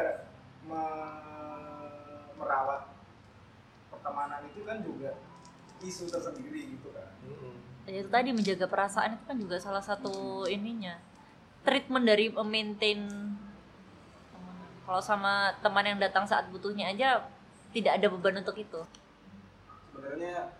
[0.64, 2.88] me- merawat
[3.92, 5.18] pertemanan itu kan juga
[5.82, 7.10] isu tersendiri gitu kan.
[7.90, 10.96] Ya, itu tadi menjaga perasaan itu kan juga salah satu ininya.
[11.66, 13.04] Treatment dari maintain
[14.86, 17.22] kalau sama teman yang datang saat butuhnya aja
[17.70, 18.80] tidak ada beban untuk itu.
[19.92, 20.50] Sebenarnya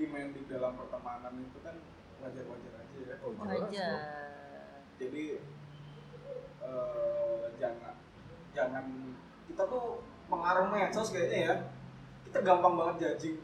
[0.00, 1.76] demanding dalam pertemanan itu kan
[2.24, 3.16] wajar-wajar aja ya.
[3.20, 3.88] Oh, aja
[4.96, 5.24] jadi
[6.64, 7.94] eh, jangan
[8.56, 8.84] jangan
[9.48, 11.54] kita tuh pengaruh medsos kayaknya ya.
[12.28, 13.36] Kita gampang banget judging.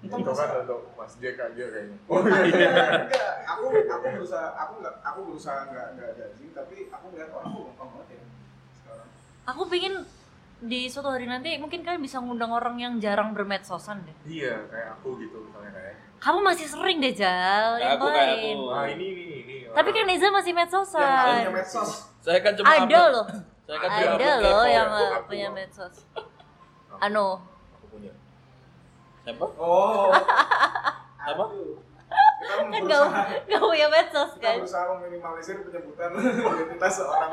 [0.00, 1.96] Kita itu kan untuk Mas Jack aja kayaknya.
[2.08, 2.70] Oh iya,
[3.06, 3.32] enggak.
[3.48, 7.62] Aku aku berusaha aku enggak aku berusaha enggak enggak judging tapi aku ngeliat orang tuh
[7.70, 8.22] gampang banget ya
[8.82, 9.08] sekarang.
[9.44, 9.94] aku pingin
[10.64, 14.16] di suatu hari nanti mungkin kalian bisa ngundang orang yang jarang bermedsosan deh.
[14.24, 15.94] Iya kayak aku gitu misalnya kayak.
[16.16, 18.72] Kamu masih sering deh Jal yang Aku kayak aku.
[18.72, 19.56] ah ini ini ini.
[19.68, 21.90] Tapi kan Neza masih Yang punya medsosan medsos.
[22.18, 23.26] Saya kan cuma ada upload- loh.
[23.64, 25.26] Saya kan cuma ada loh yang aku, aku.
[25.28, 25.94] punya medsos.
[26.96, 27.28] Anu.
[27.76, 28.12] Aku punya.
[29.22, 29.44] Siapa?
[29.54, 30.08] Oh.
[31.24, 31.44] Apa?
[32.44, 33.04] Kita kan gak,
[33.48, 34.56] gak punya medsos kita kan?
[34.60, 36.08] berusaha meminimalisir penyebutan
[36.54, 37.28] identitas seorang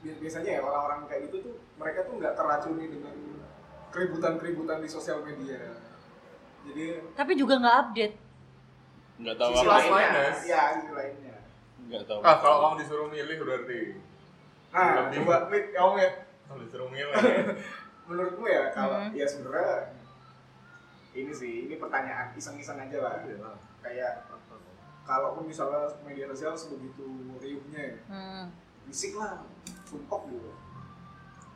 [0.00, 3.14] biasanya ya orang-orang kayak gitu tuh mereka tuh nggak teracuni dengan
[3.88, 5.74] keributan-keributan di sosial media
[6.64, 8.16] jadi tapi juga nggak update
[9.18, 9.74] Enggak tahu sisi apa.
[9.74, 11.36] lainnya ya sisi lainnya
[11.80, 12.18] Enggak tahu.
[12.20, 13.80] ah kalau kamu disuruh milih berarti
[14.68, 15.16] nah Lebih.
[15.18, 16.10] coba mit kamu ya
[16.44, 17.14] kalau disuruh milih
[18.06, 19.12] menurutmu ya kalau Hmm.
[19.12, 19.74] ya sebenarnya
[21.10, 23.50] ini sih ini pertanyaan iseng-iseng aja lah Iya.
[23.80, 24.12] kayak
[25.02, 28.44] kalaupun misalnya media sosial sebegitu riuhnya ya, hmm.
[28.88, 29.44] Bisik lah
[29.84, 30.50] sumpok gitu.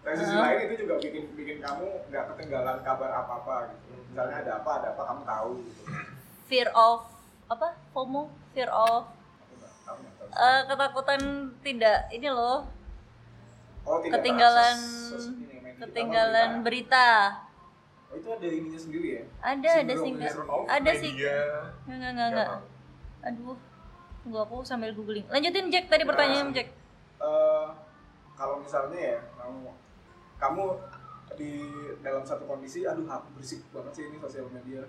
[0.03, 0.43] Dari sisi Hmm.
[0.43, 4.71] lain itu juga bikin bikin kamu nggak ketinggalan kabar apa apa gitu misalnya ada apa
[4.77, 5.83] ada apa kamu tahu gitu.
[6.45, 7.07] Fear of
[7.49, 8.23] apa FOMO?
[8.53, 9.09] Fear of.
[9.83, 11.21] Tahu eh, ketakutan
[11.61, 12.67] tidak ini loh.
[13.83, 17.09] Oh, tidak ketinggalan sos- ini, ketinggalan apa, berita.
[18.07, 19.23] Oh, itu ada ininya sendiri ya?
[19.41, 20.33] Ada ada Sindrom singkat.
[20.69, 21.11] Ada sih
[21.89, 22.49] nggak nggak nggak.
[23.25, 23.57] Aduh
[24.23, 25.27] tunggu aku sambil googling.
[25.27, 25.87] Lanjutin Jack.
[25.87, 26.71] Tadi pertanyaan Jack
[27.23, 27.67] Eh,
[28.35, 29.71] kalau misalnya ya kamu
[30.43, 30.65] kamu
[31.39, 31.53] di
[32.03, 34.83] dalam satu kondisi aduh aku berisik banget sih ini sosial media.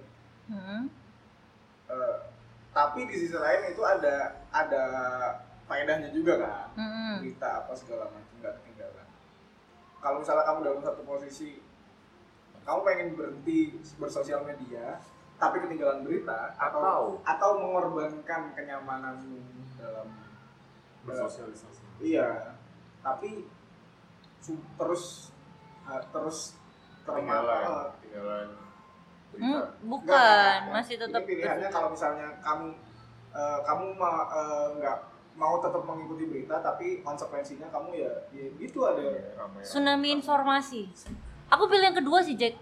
[0.50, 0.90] Hmm.
[1.94, 2.18] Eh,
[2.74, 4.84] tapi di sisi lain itu ada ada
[5.70, 6.68] faedahnya juga kan?
[6.74, 7.22] Hmm.
[7.22, 9.08] berita apa segala macam nggak ketinggalan.
[10.02, 11.62] Kalau misalnya kamu dalam satu posisi
[12.66, 14.98] kamu pengen berhenti bersosial media
[15.38, 16.82] tapi ketinggalan berita atau
[17.28, 17.50] atau.
[17.62, 19.38] mengorbankan kenyamananmu
[19.78, 20.08] dalam
[21.04, 22.58] bersosialisasi iya.
[23.00, 23.46] Tapi
[24.74, 25.30] terus
[25.84, 26.56] ha- terus
[27.02, 28.48] ketinggalan termakan ketinggalan
[29.34, 30.60] Hmm, berita bukan.
[30.70, 32.70] masih tetap ini pilihannya kalau misalnya kamu
[33.32, 34.98] eh, kamu ma- eh, nggak
[35.34, 39.02] mau tetap mengikuti berita tapi konsekuensinya kamu ya, ya gitu ada.
[39.02, 39.66] Iya, ramai.
[39.66, 40.86] tsunami informasi.
[41.50, 42.62] Aku pilih yang kedua sih Jack.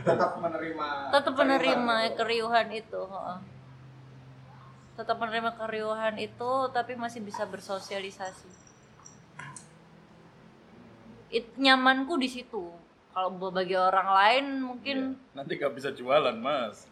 [0.00, 2.06] Tetap menerima tetap menerima keriuhan.
[2.06, 2.16] gitu.
[2.16, 3.38] keriuhan itu heeh.
[4.94, 8.46] Tetap menerima keriuhan itu tapi masih bisa bersosialisasi.
[11.30, 12.70] It, nyamanku di situ.
[13.10, 14.96] Kalau bagi orang lain mungkin
[15.34, 16.86] Nanti gak bisa jualan, Mas.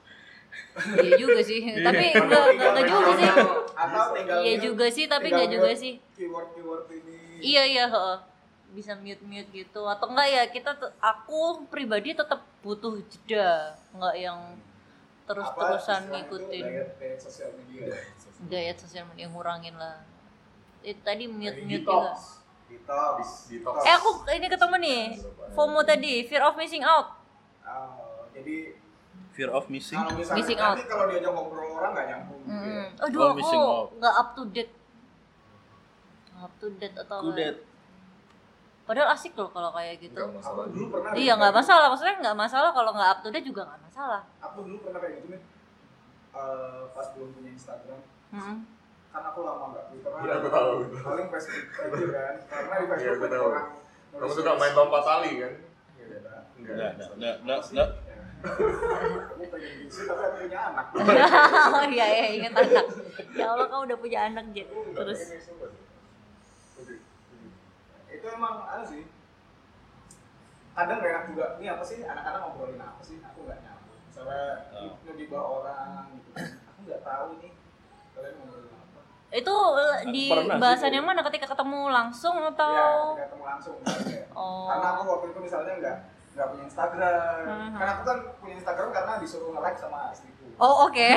[0.98, 1.62] iya juga sih.
[1.86, 3.30] Tapi Atau enggak juga sih.
[3.72, 5.96] atau tinggal iya juga sih tapi enggak juga sih.
[6.12, 7.14] keyword keyword ini.
[7.40, 8.18] Iya iya heeh.
[8.72, 9.82] bisa mute mute gitu.
[9.84, 13.74] Atau enggak ya kita aku pribadi tetap butuh jeda.
[13.90, 14.38] Enggak yang
[15.22, 16.64] terusan Apa istilahnya itu ngikutin
[17.16, 17.85] sosial media
[18.44, 20.02] gaya sosial media ngurangin lah
[20.82, 22.18] itu tadi mute mute juga
[22.66, 23.76] detox Detox.
[23.82, 25.00] eh aku ini ketemu nih
[25.52, 27.18] FOMO tadi fear of missing out
[27.62, 28.74] Oh, jadi
[29.32, 29.96] Fear of missing.
[29.96, 32.61] kalau misalnya Missing nanti kalau diajak ngobrol orang nggak nyambung gitu ya.
[32.61, 32.85] hmm.
[33.00, 33.87] aduh Oh, aku out.
[33.96, 34.72] nggak up to date
[36.37, 37.56] up to date atau Kudet.
[38.92, 40.12] Padahal asik loh kalau kayak gitu.
[40.14, 40.61] Nggak masalah.
[40.61, 41.87] Aku dulu pernah iya nggak masalah.
[41.88, 44.20] Maksudnya nggak masalah kalau nggak up to date juga nggak masalah.
[44.42, 45.40] Aku dulu pernah kayak gitu nih
[46.33, 48.00] Eh, pas belum punya Instagram.
[48.28, 48.57] Hmm.
[49.09, 50.70] kan aku lama nggak Twitter Iya, aku tahu.
[50.98, 52.35] paling Facebook aja kan.
[52.42, 53.46] Karena di Iya, Facebook aku banyak tahu.
[53.46, 53.68] orang
[54.12, 55.52] Kamu suka main lompat tali kan?
[55.94, 56.42] Iya, Enggak.
[56.57, 57.88] Enggak, enggak, enggak, enggak, enggak.
[58.42, 60.87] aku pengen gitu tapi aku punya anak.
[61.72, 62.87] Oh iya iya ingat anak.
[63.33, 66.98] Ya Allah kamu udah punya anak Jet Enggak, terus pengen coba sih.
[68.02, 68.12] Oke.
[68.22, 69.02] Itu emang anu sih.
[70.72, 71.46] Kadang gak enak juga.
[71.58, 71.98] Ini apa sih?
[72.06, 73.18] Anak-anak ngobrolin apa sih?
[73.18, 73.98] Aku nggak nyambung.
[74.06, 74.42] Misalnya
[74.78, 74.94] Oh.
[75.02, 76.30] ngegibah orang gitu.
[76.38, 77.52] Aku nggak tahu nih
[78.14, 79.00] kalian ngobrolin apa?
[79.35, 81.26] Itu eh, di Pernah bahasan yang mana?
[81.26, 82.70] Ketika ketemu langsung atau?
[82.70, 84.20] Ya tidak ketemu langsung misalnya.
[84.32, 84.64] Oh.
[84.64, 85.96] karena aku waktu itu misalnya nggak
[86.32, 87.44] nggak punya Instagram.
[87.44, 87.76] Mhm.
[87.76, 90.46] karena aku kan punya Instagram karena disuruh nge-like sama istriku.
[90.56, 91.08] Oh oke.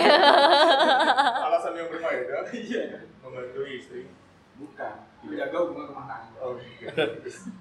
[1.48, 3.08] Alasan yang berfaedah iya.
[3.24, 4.10] Membantu istri.
[4.56, 6.90] Bukan menjaga hubungan rumah tangga Oh, iya.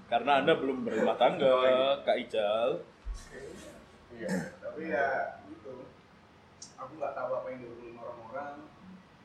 [0.06, 1.54] Karena Anda belum berumah tangga,
[2.00, 2.68] Kak Ijal.
[4.10, 4.30] Iya.
[4.60, 5.06] tapi ya
[5.44, 5.90] gitu
[6.76, 8.54] aku nggak tahu apa yang diobrolin orang-orang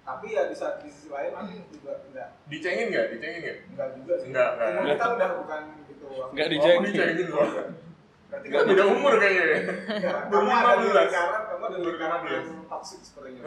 [0.02, 3.06] tapi ya di saat di sisi lain aku juga nggak Dicengin nggak?
[3.14, 3.58] Dicengin nggak?
[3.70, 4.70] nggak juga sih Nggak, nggak.
[4.72, 6.82] umur kita udah bukan gitu Aku- Nggak Oh, dicengin.
[6.88, 7.50] dicengin loh.
[8.30, 9.44] berarti beda umur kayaknya.
[10.00, 10.12] ya?
[10.28, 10.98] kamu ada di 2015.
[11.00, 12.30] lingkaran kamu ada di lingkaran 2015.
[12.30, 13.42] yang toxic sepertinya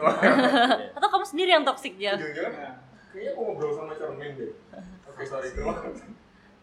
[0.97, 2.73] atau kamu sendiri yang toxic ya Jangan-jangan Nah,
[3.13, 4.51] kayaknya aku ngobrol sama cermin deh.
[5.05, 5.61] Oke, sorry itu.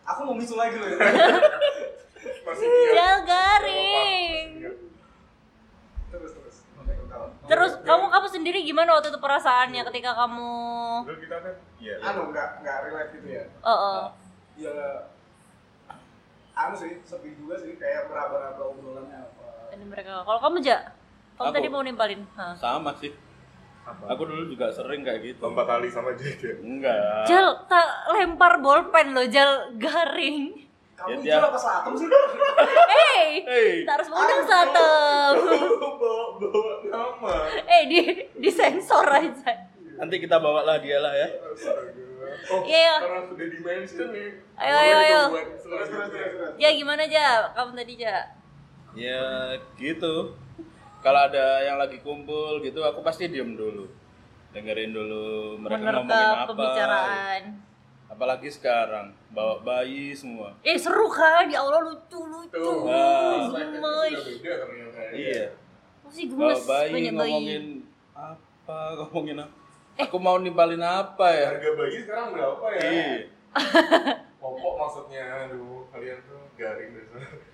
[0.03, 0.99] aku mau misu lagi loh ya
[2.47, 2.67] Masih.
[2.93, 4.49] Jal garing
[6.11, 6.57] terus terus
[7.47, 10.51] terus kamu kamu sendiri gimana waktu itu perasaannya ketika kamu
[11.07, 11.95] Dulu kita kan iya.
[12.03, 14.03] anu nggak nggak relate gitu ya oh, oh.
[14.59, 14.75] ya
[16.59, 20.99] anu sih sepi juga sih kayak meraba-raba obrolannya apa Ini mereka kalau kamu ja
[21.39, 21.57] kamu Aku.
[21.57, 22.21] tadi mau nimpalin.
[22.61, 23.17] Sama sih.
[23.83, 24.12] Apa?
[24.12, 25.40] Aku dulu juga sering kayak gitu.
[25.43, 26.61] lompat tali sama Jade.
[26.61, 27.25] Enggak.
[27.25, 32.05] Jal tak lempar bolpen lo Jal garing kamu Ya, dia- apa selatem sih
[32.93, 35.33] hey Hey, tak harus mengundang satem
[35.97, 37.33] bawa bawa nama.
[37.64, 38.01] eh di
[38.37, 39.49] di sensor aja
[39.97, 41.29] nanti kita bawalah dia lah ya.
[42.49, 43.01] Oh, Iya.
[43.01, 44.29] karena sudah di mention nih.
[44.57, 45.23] Ayo, ayo, ayo.
[46.57, 48.16] ya gimana ja kamu tadi ja
[48.93, 49.25] Ya
[49.77, 50.37] gitu.
[51.01, 53.89] Kalau ada yang lagi kumpul gitu, aku pasti diem dulu.
[54.51, 56.49] Dengerin dulu mereka ngomongin menerka apa.
[56.51, 57.43] pembicaraan
[58.11, 60.51] Apalagi sekarang bawa bayi semua.
[60.67, 64.11] eh seru kan ya Allah lucu lucu Tuh, perspektifnya
[64.67, 65.09] gemes ya.
[65.15, 65.45] Iya.
[66.03, 67.65] Aku sih Bawa gemes bayi banyak bayi ngomongin
[68.11, 68.79] apa?
[68.99, 69.55] Ngomongin apa?
[70.03, 71.47] Aku mau nimpalin apa ya?
[71.55, 72.83] Harga bayi sekarang berapa ya?
[72.83, 73.15] Iya.
[74.43, 76.92] Popok maksudnya, aduh kalian tuh garing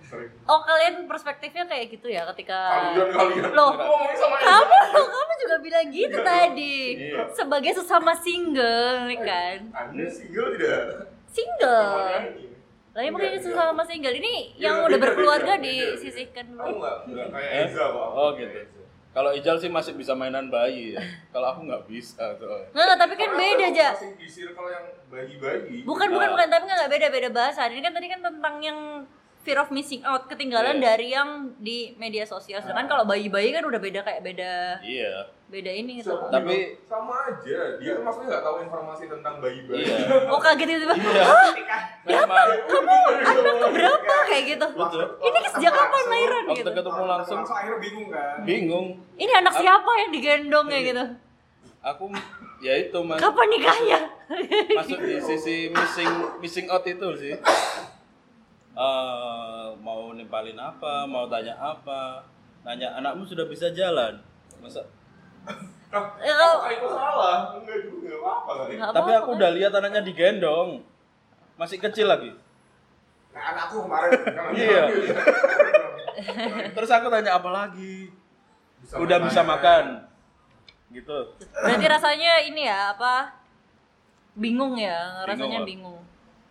[0.03, 0.31] sering.
[0.43, 2.59] oh kalian perspektifnya kayak gitu ya ketika
[2.91, 7.23] Kalian kalian Loh, ngomongin sama kamu kamu juga bilang gitu tadi Iya.
[7.31, 10.81] sebagai sesama single ya kan Anda single tidak?
[11.25, 12.45] single Makanya.
[12.97, 17.51] Lain makanya Enggak, sesama single ini Iya, yang udah berkeluarga disisihkan dulu nggak nggak kayak
[17.53, 17.65] Eh?
[17.69, 18.09] Eza kok.
[18.11, 18.57] Oh gitu.
[19.17, 21.01] Kalau Ijal sih masih bisa mainan bayi ya.
[21.33, 22.69] Kalau aku nggak bisa soalnya.
[22.69, 25.77] Nggak, tapi kan Karena beda aja Masih di circle yang bayi-bayi.
[25.81, 26.33] bukan bukan Nah.
[26.35, 28.79] bukan tapi nggak beda beda bahasa ini kan tadi kan tentang yang
[29.41, 30.83] fear of missing out ketinggalan Iya.
[30.85, 35.33] dari yang di media sosial sedangkan kalau bayi-bayi kan udah beda kayak beda Iya.
[35.47, 37.59] Beda ini gitu Sama- Tapi- sama aja.
[37.77, 39.79] Dia tuh maksudnya nggak tahu informasi tentang bayi-bayi.
[39.81, 39.97] Iya.
[40.31, 41.23] oh kaget tiba-tiba Iya.
[42.03, 42.47] Kamu Memang.
[43.69, 45.03] berapa kayak gitu Betul.
[45.21, 48.87] ini sejak kapan lahiran Waktu gitu ketemu langsung langsung akhirnya bingung kan bingung.
[49.15, 51.03] ini anak siapa yang digendong ya gitu
[51.79, 52.03] Aku
[52.59, 53.99] ya itu mas kapan nikahnya
[54.73, 57.31] masuk di sisi missing missing out itu sih.
[58.73, 62.21] Eh, mau nimpalin apa, mau tanya apa,
[62.61, 64.21] nanya anakmu sudah bisa jalan,
[64.59, 64.85] masa?
[65.87, 67.37] Kalau- Apa itu salah?
[67.55, 68.71] Enggak juga, nggak apa-apa kali.
[68.75, 69.37] Nggak Tapi aku kan?
[69.39, 70.69] udah lihat anaknya digendong,
[71.55, 72.31] masih kecil lagi.
[73.29, 74.11] nah anakku kemarin
[74.51, 74.83] Iya.
[76.75, 78.09] Terus aku tanya apa lagi?
[78.77, 80.09] Bisa Udah bisa makan.
[80.89, 81.17] Gitu.
[81.53, 83.29] Berarti rasanya ini ya apa?
[84.33, 86.01] Bingung ya, rasanya Bingung, bingung.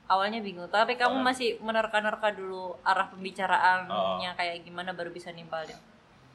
[0.06, 3.90] Awalnya bingung, tapi kamu masih menerka-nerka dulu arah pembicaraannya
[4.24, 4.34] Ah.
[4.34, 5.74] kayak gimana baru bisa nimpalin.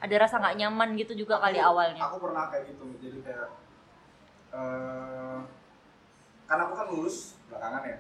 [0.02, 2.02] Ada rasa nggak nyaman gitu juga kali Aku- awalnya.
[2.02, 3.48] Aku pernah kayak gitu, jadi kayak
[4.52, 5.40] eh
[6.44, 7.98] karena aku kan lulus belakangan ya.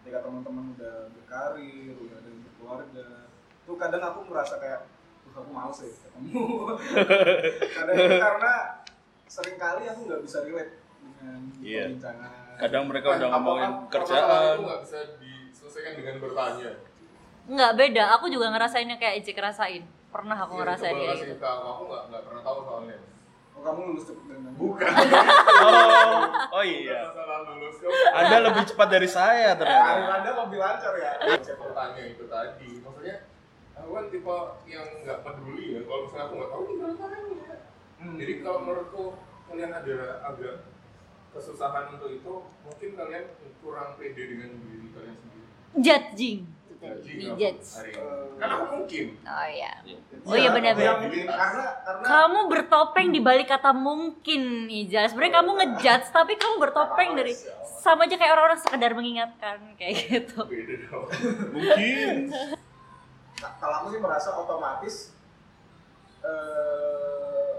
[0.00, 3.06] Ketika teman-teman udah berkarir, udah ada yang berkeluarga,
[3.62, 4.80] tuh kadang aku merasa kayak,
[5.22, 6.42] "Duh, aku mau sih ketemu.
[7.76, 8.52] kadang karena
[9.26, 11.84] sering kali aku nggak bisa relate dengan Iya.
[11.86, 12.30] perbincangan.
[12.58, 14.50] Kadang mereka Kan, udah ngomongin kerjaan.
[14.50, 16.70] itu nggak bisa diselesaikan dengan bertanya
[17.46, 19.84] Nggak beda, aku juga ngerasainnya kayak Ijek rasain.
[20.10, 21.34] Pernah aku Iya, ngerasain kayak gitu.
[21.36, 22.98] ke aku aku nggak nggak pernah tahu soalnya
[23.50, 27.00] Oh, kamu lulus cepet dengan bukan Oh, oh iya.
[27.44, 29.90] lulus kamu Anda lebih cepat dari saya ternyata.
[30.16, 31.12] Anda lebih lancar ya.
[31.36, 33.16] saya bertanya itu tadi maksudnya
[33.72, 37.18] aku kan tipe yang nggak peduli ya kalau misalnya aku nggak tahu tinggal tanya
[38.00, 38.16] Hmm.
[38.16, 39.04] jadi kalau menurutku
[39.44, 40.64] kalian ada agak
[41.30, 42.32] kesusahan untuk itu
[42.64, 43.24] mungkin kalian
[43.60, 45.44] kurang pede dengan diri kalian sendiri
[45.76, 46.48] Judging.
[46.80, 47.36] Hari ini.
[48.40, 49.72] kan aku mungkin Oh iya.
[50.24, 50.96] Oh Iya, benar-benar.
[51.06, 51.28] iya.
[51.28, 55.04] Karena karena Kamu bertopeng di balik kata mungkin Ijal.
[55.06, 57.36] Sebenarnya kamu ngejudge tapi kamu bertopeng dari
[57.80, 60.40] sama aja kayak orang-orang sekedar mengingatkan kayak gitu.
[61.54, 62.32] Mungkin.
[63.40, 65.12] Nah, kalau aku sih merasa otomatis
[66.20, 67.52] eh,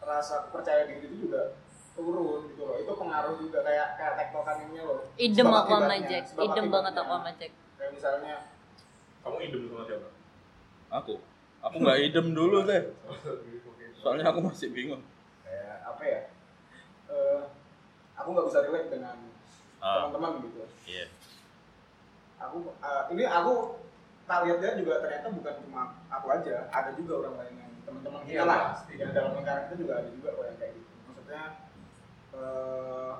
[0.00, 1.56] rasa percaya diri itu juga
[1.92, 2.76] turun gitu loh.
[2.76, 5.08] Itu pengaruh juga kayak kayak tektokan ini loh.
[5.16, 6.24] Idem aku sama Jack.
[6.36, 7.52] Idem banget aku sama Jack.
[7.90, 8.34] Kayak misalnya
[9.26, 10.08] kamu idem sama siapa
[10.94, 11.14] Aku.
[11.58, 12.82] Aku nggak idem dulu deh.
[13.98, 15.02] Soalnya aku masih bingung.
[15.42, 16.20] kayak apa ya?
[17.10, 17.40] Eh,
[18.14, 19.18] aku nggak bisa relate dengan
[19.82, 20.62] Ah, teman-teman gitu.
[20.86, 21.10] iya.
[22.38, 23.82] Aku eh, ini aku
[24.22, 28.30] tak lihat-lihat juga ternyata bukan cuma aku aja, ada juga orang lain yang teman-teman kita
[28.30, 28.62] Iya, lah.
[28.86, 30.92] Yang dalam lingkaran kita juga ada juga kok yang kayak gitu.
[31.10, 31.42] Maksudnya
[32.38, 33.12] eh,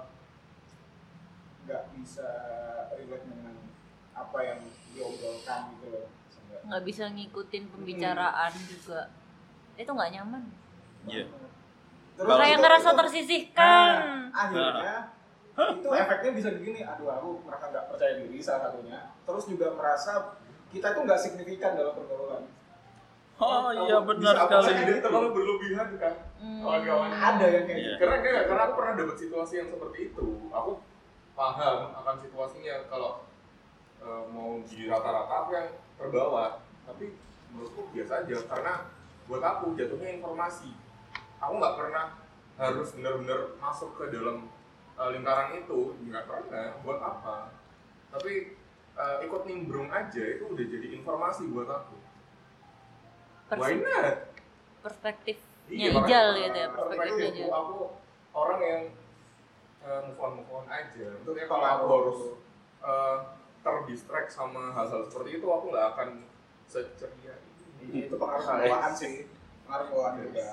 [1.66, 2.28] nggak bisa
[2.94, 3.54] relate dengan
[4.12, 4.58] apa yang
[4.90, 6.06] diobrolkan gitu loh.
[6.62, 9.00] Nggak bisa ngikutin pembicaraan juga.
[9.74, 10.42] Itu nggak nyaman.
[11.04, 11.24] Iya.
[12.14, 13.88] Terus Kayak ngerasa itu- tersisihkan.
[13.96, 14.96] Nah, akhirnya
[15.72, 16.80] itu efeknya bisa begini.
[16.82, 19.00] Aduh, aku merasa nggak percaya diri salah satunya.
[19.24, 20.12] Terus juga merasa
[20.68, 22.44] kita itu nggak signifikan dalam pergaulan.
[23.36, 24.68] Oh iya benar Bisa sekali.
[24.68, 25.00] apa sih?
[25.00, 26.60] terlalu berlebihan kan Hmm.
[26.60, 27.88] kawan-kawan Ada yang kayak Iya.
[27.88, 27.96] gitu.
[27.98, 30.70] karena enggak, karena aku pernah dapat situasi yang seperti itu aku
[31.32, 33.24] paham akan situasinya kalau
[34.00, 36.60] eh, mau di rata-rata aku yang terbawa.
[36.88, 37.14] Tapi
[37.52, 38.74] menurutku biasa aja karena
[39.28, 40.72] buat aku jatuhnya informasi.
[41.40, 42.04] Aku nggak pernah
[42.60, 44.48] harus benar-benar masuk ke dalam
[44.98, 46.76] eh, lingkaran itu nggak pernah.
[46.82, 47.36] Buat apa?
[48.10, 48.56] Tapi
[48.96, 51.96] eh, ikut nimbrung aja itu udah jadi informasi buat aku.
[53.50, 54.16] Why Pers- not?
[54.80, 57.46] perspektifnya Iya, Ijal makanya, gitu ya, uh, perspektifnya Ijal.
[57.46, 57.76] aku, aku
[58.34, 58.82] orang yang
[59.86, 61.06] uh, move on move on aja.
[61.14, 62.20] Maksudnya kalau aku harus
[62.82, 63.16] uh,
[63.60, 66.08] terdistract sama hal-hal seperti itu, aku nggak akan
[66.64, 67.34] seceria
[67.78, 68.06] ini.
[68.06, 69.26] itu pengaruh bawaan sih.
[69.64, 70.46] Pengaruh bawaan juga.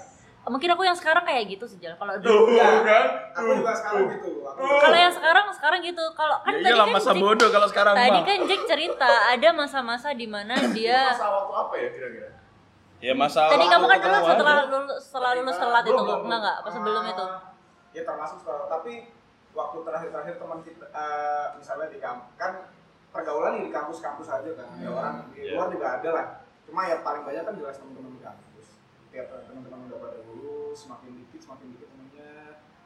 [0.48, 1.91] Mungkin aku yang sekarang kayak gitu sejal.
[1.93, 3.06] Kalau dulu kan?
[3.36, 4.48] Aku juga sekarang gitu.
[4.48, 6.04] Kalau yang sekarang sekarang gitu.
[6.13, 9.50] Kalau kan Ya tadi kan masa Jack- bodoh kalau sekarang Tadi kan Jack cerita ada
[9.52, 12.30] masa-masa di mana dia Masa waktu apa ya kira-kira?
[12.98, 13.52] Ya masalah.
[13.52, 16.56] Tadi kamu kan dulu setelah lulus setelah lulus Ketika- telat itu belum, belum, enggak enggak
[16.56, 16.76] pas belum.
[16.78, 17.26] sebelum itu.
[17.28, 17.39] Ah,
[17.89, 18.93] Ya termasuk setelah tapi
[19.52, 22.52] waktu terakhir-terakhir teman kita eh, misalnya di kampus kan
[23.18, 24.68] pergaulan di kampus-kampus aja kan.
[24.78, 24.96] Ya Hmm.
[24.96, 25.52] orang di Iya.
[25.54, 26.26] luar juga ada lah.
[26.64, 28.68] Cuma ya paling banyak kan jelas teman-teman di kampus.
[29.10, 32.34] Tiap teman-teman udah pada lulus, semakin dikit semakin dikit temennya.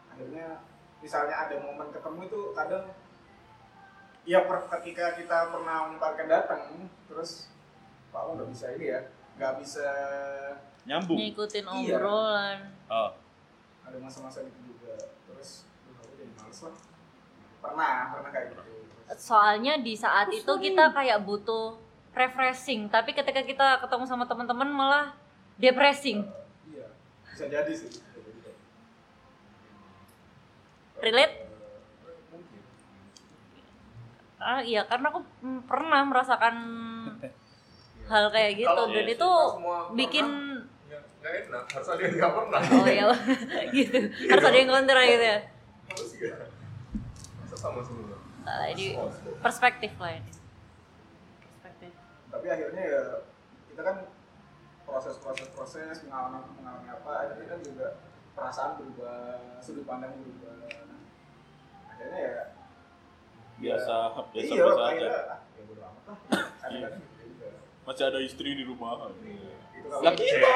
[0.08, 0.48] Akhirnya
[0.98, 2.86] misalnya ada momen ketemu itu kadang
[4.22, 6.62] ya per- ketika kita pernah menyempatkan datang
[7.06, 7.50] terus
[8.10, 9.02] Pak nggak bisa ini ya
[9.34, 9.88] nggak bisa
[10.82, 11.18] Nyambung.
[11.18, 11.98] Ngikutin Iya.
[11.98, 12.60] obrolan.
[12.88, 13.12] Oh.
[13.82, 16.76] ada masa-masa itu juga terus "Duh, aku jadi males lah
[17.60, 18.64] pernah pernah kayak gitu
[19.18, 21.76] Soalnya di saat itu kita kayak butuh
[22.12, 25.06] refreshing, tapi ketika kita ketemu sama teman-teman malah
[25.56, 26.28] depressing.
[26.68, 26.88] iya
[27.32, 27.90] bisa jadi sih.
[31.02, 31.36] Relate?
[32.30, 32.60] Mungkin
[34.38, 36.56] Ah iya, karena aku mm, pernah merasakan
[38.06, 39.30] hal kayak gitu Kalau dan iya itu
[39.96, 40.28] bikin
[40.92, 41.64] Ya, nggak enak.
[41.72, 42.60] Harus ada yang nggak pernah.
[42.76, 43.06] oh ya
[43.78, 43.98] gitu.
[44.28, 45.40] Harus ada yang kontra gitu ya.
[45.88, 46.36] Harus ya.
[47.40, 48.11] Masa sama semua.
[48.42, 48.98] Nah, ini
[49.38, 50.32] perspektif lah ini.
[51.54, 51.92] Perspektif.
[52.28, 53.02] tapi akhirnya ya
[53.68, 53.96] kita kan
[54.82, 57.88] proses-proses proses mengalami mengalami apa akhirnya kan juga
[58.32, 59.18] perasaan berubah
[59.60, 61.00] sudut pandang berubah Nah,
[61.88, 62.44] akhirnya ya
[63.58, 65.10] Biasa, biasa iya biasa aja.
[65.28, 66.18] ah, ya bodo amat lah
[66.72, 66.88] juga
[67.86, 69.10] masih ada istri di rumah.
[69.72, 70.50] Itu kalau- Lah kita,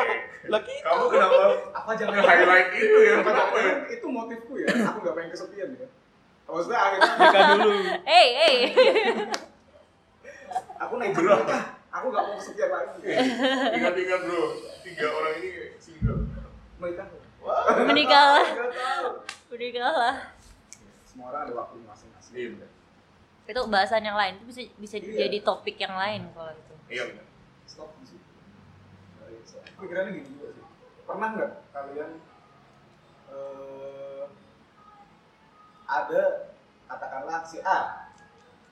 [0.48, 0.86] lah kita.
[0.86, 1.38] Kamu kenapa
[1.70, 3.14] apa jangan nge-highlight itu ya?
[3.16, 3.74] apa Kenapa ya?
[3.92, 5.88] itu motifku ya aku nggak pengen kesepian ya
[6.46, 7.70] maksudnya akhirnya Nikah dulu.
[8.06, 8.58] Eh, eh.
[10.84, 13.00] aku naik nikah aku nggak mau kesepian lagi
[13.74, 14.44] Ingat-ingat bro,
[14.82, 16.22] tiga orang ini single.
[16.78, 17.08] menikah
[17.86, 18.46] Menikahlah.
[18.48, 19.08] Nggak tahu.
[19.54, 20.16] Menikahlah.
[21.06, 22.68] semua orang ada waktu masing-masing Iya.
[23.46, 24.42] Itu bahasan yang lain.
[24.42, 25.26] Itu bisa bisa Iya.
[25.26, 26.74] jadi topik yang lain kalau itu.
[26.90, 27.26] Iya benar.
[27.66, 28.22] stop di situ
[29.76, 30.64] pikirannya gini juga sih
[31.04, 32.12] pernah nggak kalian
[33.28, 34.05] eh,
[35.86, 36.22] ada
[36.90, 38.10] katakanlah si A.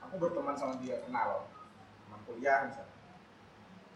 [0.05, 1.47] Aku berteman sama dia kenal.
[2.05, 2.93] Teman kuliah misalnya.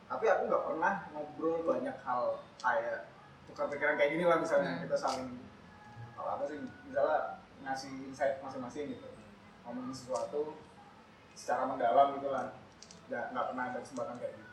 [0.08, 3.12] Tapi aku nggak pernah ngobrol banyak hal kayak
[3.50, 4.80] tukar pikiran kayak gini lah misalnya.
[4.80, 4.84] Hmm.
[4.88, 5.30] kita saling
[6.16, 6.58] kalau apa sih
[6.88, 7.20] misalnya
[7.68, 9.08] ngasih insight masing-masing gitu.
[9.68, 10.56] Ngomongin sesuatu
[11.36, 12.56] secara mendalam gitu lah.
[13.12, 14.48] Nggak nggak pernah ada kesempatan kayak gitu.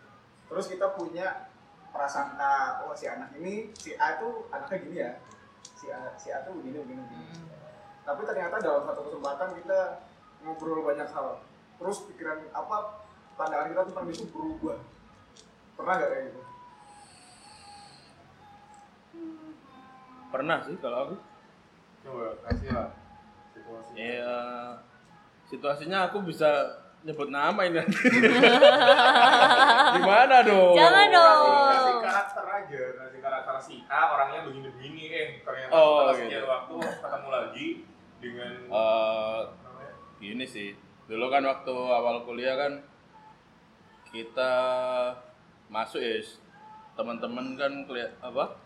[0.51, 1.49] Terus kita punya
[1.95, 5.13] prasangka oh si anak ini si A itu anaknya gini ya.
[5.79, 7.27] Si A si A tuh begini begini begini.
[7.31, 7.54] Hmm.
[8.05, 9.81] Tapi ternyata dalam satu kesempatan kita
[10.41, 11.41] ngobrol banyak hal
[11.77, 12.77] terus pikiran apa
[13.35, 14.79] pandangan kita tentang itu berubah
[15.75, 16.41] pernah nggak kayak gitu
[20.29, 21.15] Pernah sih kalau aku.
[22.03, 22.91] Coba kasih lah
[23.55, 23.91] situasi.
[23.95, 24.35] Ya
[25.47, 26.51] situasinya aku bisa
[27.07, 27.95] nyebut nama ini nanti.
[29.95, 30.75] Gimana dong?
[30.75, 31.47] Jangan dong.
[31.71, 36.27] Kasih, karakter aja, kasih karakter si A orangnya begini-begini eh ternyata Oh, setelah gitu.
[36.27, 37.67] sekian waktu ketemu lagi
[38.25, 39.93] dengan Eh, namanya?
[40.17, 40.73] gini sih.
[41.05, 42.73] Dulu kan waktu awal kuliah kan
[44.09, 44.53] kita
[45.69, 46.17] masuk ya
[46.95, 48.57] teman-teman kan kelihat apa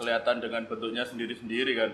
[0.00, 1.92] kelihatan dengan bentuknya sendiri-sendiri kan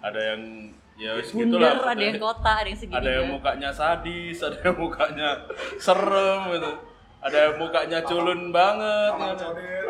[0.00, 2.96] ada yang ya wis gitulah ada yang kota, ada yang segini.
[2.96, 5.28] ada yang mukanya sadis ada yang mukanya
[5.76, 6.72] serem gitu
[7.18, 9.12] ada yang mukanya culun banget.
[9.36, 9.84] Codet.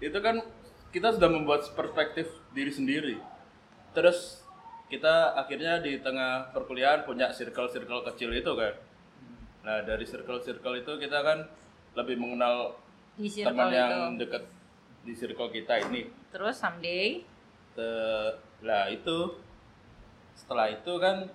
[0.08, 0.36] itu kan
[0.94, 3.16] kita sudah membuat perspektif diri sendiri.
[3.90, 4.46] Terus
[4.86, 8.78] kita akhirnya di tengah perkuliahan punya circle-circle kecil itu kan.
[9.66, 11.50] Nah dari circle-circle itu kita kan
[11.98, 12.78] lebih mengenal
[13.18, 13.74] teman itu.
[13.74, 14.46] yang dekat
[15.02, 16.06] di circle kita ini.
[16.30, 17.26] Terus someday?
[17.74, 19.34] Te- lah itu
[20.38, 21.26] setelah itu kan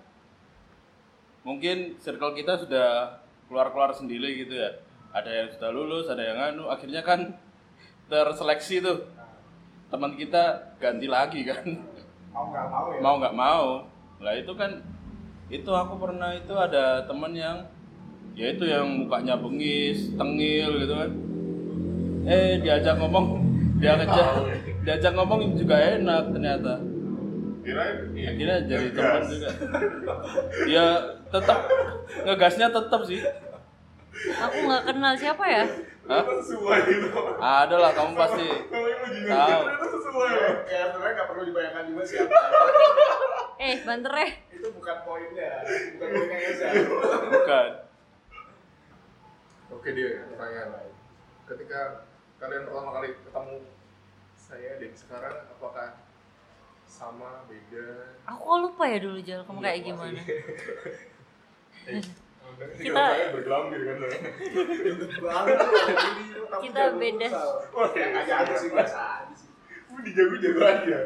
[1.44, 4.72] mungkin circle kita sudah keluar-keluar sendiri gitu ya.
[5.12, 7.36] Ada yang sudah lulus ada yang anu akhirnya kan
[8.08, 9.19] terseleksi tuh
[9.90, 11.66] teman kita ganti lagi kan.
[12.30, 13.00] Mau nggak mau ya?
[13.02, 13.66] Mau nggak mau.
[14.22, 14.70] Lah itu kan
[15.50, 17.66] itu aku pernah itu ada teman yang
[18.38, 21.10] ya itu yang mukanya bengis tengil gitu kan.
[22.30, 23.42] Eh diajak ngomong
[23.82, 24.46] dia diajak
[24.86, 26.74] diajak ngomong juga enak ternyata.
[27.60, 27.84] Kira
[28.14, 28.32] iya.
[28.32, 29.50] akhirnya jadi teman juga.
[30.70, 30.86] Ya
[31.34, 31.58] tetap
[32.24, 33.20] ngegasnya tetap sih
[34.30, 35.62] aku nggak kenal siapa ya.
[36.02, 36.24] Hah?
[36.42, 37.08] Sesuai gitu.
[37.38, 38.46] ada lah kamu pasti
[39.22, 39.62] Tahu.
[39.94, 40.30] sesuai.
[40.66, 42.34] ya sebenarnya nggak perlu dibayangkan juga siapa
[43.56, 44.30] Eh, banter eh.
[44.50, 45.50] itu bukan poinnya
[45.94, 46.66] bukan poinnya Eza
[47.22, 47.68] bukan
[49.70, 50.92] Oke dia pertanyaan lain.
[51.46, 52.04] Ketika
[52.36, 53.56] kalian pertama kali ketemu
[54.34, 55.88] saya dan sekarang apakah
[56.82, 58.18] sama beda?
[58.26, 60.20] Aku kok lupa ya dulu Jal, kamu kayak Iya, gimana?
[62.60, 64.20] Kita- bergelambir kan kayak
[66.60, 67.28] Kita beda.
[67.90, 68.94] ya aja aja sih aja
[69.34, 69.48] sih
[70.60, 70.98] aja.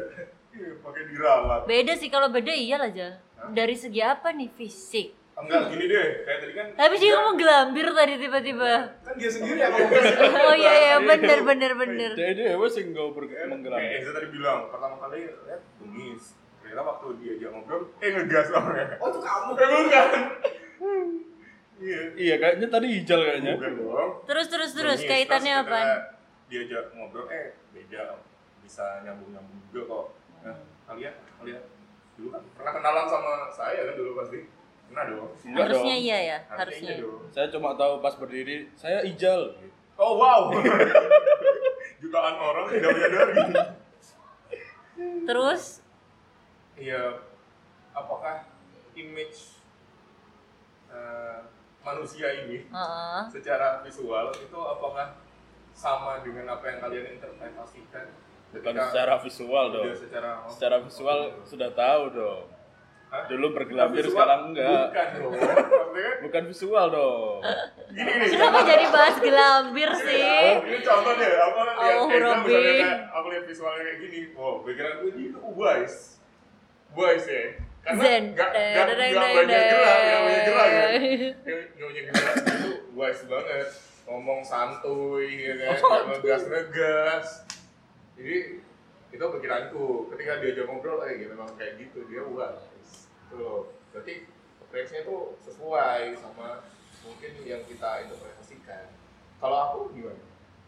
[0.55, 1.61] Iya, pakai diralat.
[1.65, 3.19] Beda sih kalau beda iyalah Jal.
[3.51, 5.11] Dari segi apa nih fisik?
[5.35, 6.07] Enggak, gini deh.
[6.23, 6.65] Kayak tadi kan.
[6.73, 8.73] Tapi sih kamu gelambir tadi tiba-tiba.
[9.03, 10.39] kan dia sendiri yang ngomong.
[10.47, 12.11] Oh iya iya bener bener bener.
[12.15, 16.39] jadi wes sing gak ber- Kayak menggelam Eza tadi bilang, pertama kali lihat bengis.
[16.63, 18.95] Ternyata waktu diajak ngobrol, eh ngegas orangnya.
[18.97, 20.07] oh itu kamu Eh bukan.
[21.75, 22.01] Iya.
[22.15, 24.09] iya kayaknya tadi hijau kayaknya Bukan dong.
[24.23, 25.11] Terus terus terus Bengis.
[25.11, 25.79] kaitannya Terus apa?
[26.45, 28.15] Diajak ngobrol, eh beda.
[28.61, 30.05] Bisa nyambung-nyambung juga kok.
[30.41, 31.63] Nah, kalian, kalian
[32.15, 34.39] dulu kan pernah kenalan sama saya kan dulu pasti?
[34.85, 35.29] Pernah dong.
[35.43, 36.91] enggak Harusnya dong iya ya, Harusnya harusnya.
[36.91, 37.21] iya dong.
[37.29, 39.41] saya cuma tahu pas berdiri saya ijal
[39.95, 40.51] Oh wow.
[42.01, 43.35] Jutaan orang tidak menyadari.
[45.25, 45.63] Terus
[46.75, 47.23] Iya,
[47.91, 48.43] apakah
[48.93, 49.54] image
[50.95, 51.37] eh,
[51.81, 53.19] manusia ini heeh.
[53.29, 55.19] secara visual itu apakah
[55.75, 58.05] sama dengan apa yang kalian interpretasikan?
[58.55, 62.43] bukan ketika secara visual dong udah secara secara visual sudah tahu dong
[63.05, 63.23] Hah?
[63.27, 65.33] dulu bergelambir sekarang enggak Bukan dong.
[66.25, 67.39] Bukan visual dong
[67.91, 68.27] gini nih.
[68.33, 70.23] Kenapa jadi bahas gelambir Oh, sih?
[70.65, 75.11] ini contoh deh, aku lihat Oh, kayak, aku lihat visualnya kayak gini, wow, pikiran gue
[75.15, 76.19] gitu, wise,
[76.91, 77.45] wise ya,
[77.85, 78.23] karena Zen.
[78.33, 80.85] Deng, deng, nggak deng, banyak gerak, nggak banyak gerak ya,
[81.45, 81.61] deng.
[81.77, 83.67] nyonya generasi itu wise banget.
[84.05, 87.27] Ngomong santuy ya kan Oh, ngegas ngegas
[88.17, 88.37] jadi
[89.09, 89.85] itu pikiranku.
[90.13, 93.09] Ketika dia diajak ngobrol eh gitu memang kayak gitu dia wise.
[93.29, 93.61] Itu loh.
[93.89, 94.25] Berarti
[94.69, 96.65] range-nya itu sesuai sama
[97.01, 98.91] mungkin yang kita interpretasikan.
[99.37, 100.21] Kalau aku gimana?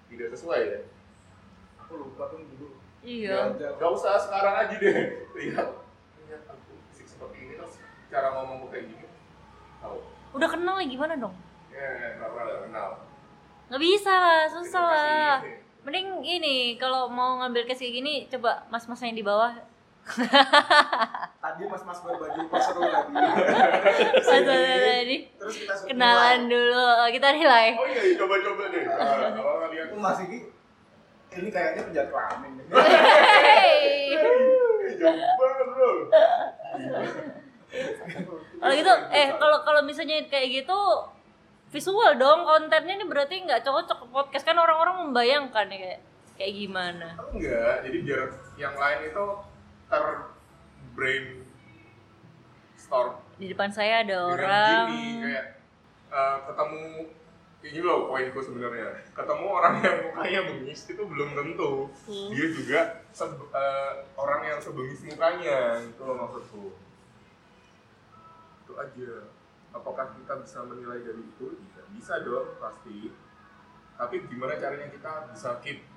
[0.07, 0.79] Tidak sesuai ya?
[1.81, 2.77] Aku lupa tuh dulu.
[3.03, 3.53] Iya.
[3.57, 4.95] Gak usah sekarang aja deh.
[5.37, 5.69] Lihat,
[6.27, 9.05] lihat aku fisik seperti ini terus cara ngomongku kayak gini.
[9.77, 9.97] Tahu?
[10.33, 11.33] udah kenal ya gimana dong
[11.69, 12.89] Ya, nggak pernah nggak kenal.
[13.67, 15.53] nggak bisa lah susah lah ini.
[15.81, 19.53] mending ini kalau mau ngambil case kayak gini coba mas-mas yang di bawah
[21.43, 23.11] tadi mas-mas berbaju perseru tadi
[24.27, 28.83] mas tadi terus kita kenalan dulu Oh, kita nilai Oh iya, coba-coba deh.
[28.83, 30.39] Kalau kalau kalian masih Ki,
[31.35, 32.51] ini kayaknya penjahat kelamin
[34.97, 35.91] jauh banget bro.
[38.57, 40.79] Kalau gitu eh kalau kalau misalnya kayak gitu
[41.67, 44.47] visual dong kontennya ini berarti nggak cocok podcast.
[44.47, 45.99] Kan orang-orang membayangkan ya kayak
[46.39, 47.09] kayak gimana.
[47.33, 48.21] Enggak, jadi biar
[48.55, 49.25] yang lain itu
[49.87, 50.03] ter
[50.95, 51.25] brain
[52.77, 54.85] storm di depan saya ada dengan orang.
[54.89, 55.45] gini kayak
[56.09, 56.83] eh, ketemu
[57.67, 58.87] ini loh poinku sebenarnya.
[59.11, 61.91] Ketemu orang yang mukanya bengis itu belum tentu.
[62.07, 62.29] Hmm.
[62.31, 62.79] dia juga
[63.11, 66.86] eh, orang yang sebengis mukanya itu loh maksudku
[68.67, 69.11] itu aja
[69.71, 73.15] apakah kita bisa menilai dari itu tidak bisa dong pasti
[73.95, 75.87] tapi gimana caranya kita bisa keep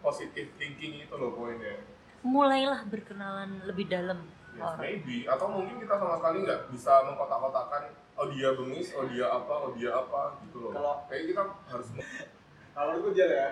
[0.00, 1.84] positive thinking itu loh poinnya
[2.24, 7.90] mulailah berkenalan lebih dalam Yes, orang maybe atau mungkin kita sama sekali nggak bisa mengkotak-kotakan
[8.14, 10.70] oh dia bengis, oh dia apa, oh dia apa gitu loh.
[10.70, 11.88] Kalau- kayak kita harus
[12.78, 13.48] Kalau itu aja ya,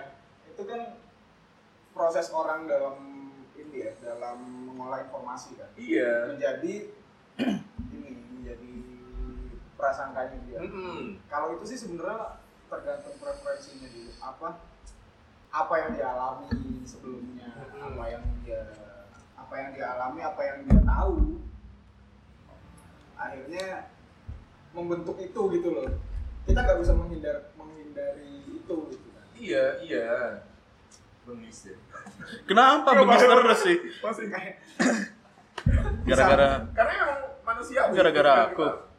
[0.47, 0.95] itu kan
[1.91, 2.95] proses orang dalam
[3.51, 4.39] ini ya, dalam
[4.71, 5.67] mengolah informasi kan.
[5.75, 6.31] iya.
[6.31, 6.87] Menjadi
[9.83, 10.59] prasangkanya dia.
[10.63, 11.19] Mm-mm.
[11.27, 12.39] Kalau itu sih sebenarnya
[12.71, 14.11] tergantung preferensinya dulu.
[14.23, 14.47] Apa
[15.51, 16.49] apa yang dia alami
[16.87, 17.91] sebelumnya, Hmm.
[17.91, 18.61] apa yang dia
[19.35, 21.43] apa yang dia alami, apa yang dia tahu.
[23.19, 23.67] Akhirnya
[24.71, 25.91] membentuk itu gitu loh.
[26.47, 29.25] Kita nggak bisa menghindar menghindari itu gitu kan.
[29.35, 30.11] Iya, iya.
[31.27, 31.77] Bengis ya.
[32.49, 33.77] Kenapa Iya, bengis terus sih?
[33.99, 34.55] Masih kayak
[36.03, 38.92] Gara-gara karena emang manusia Gara-gara aku.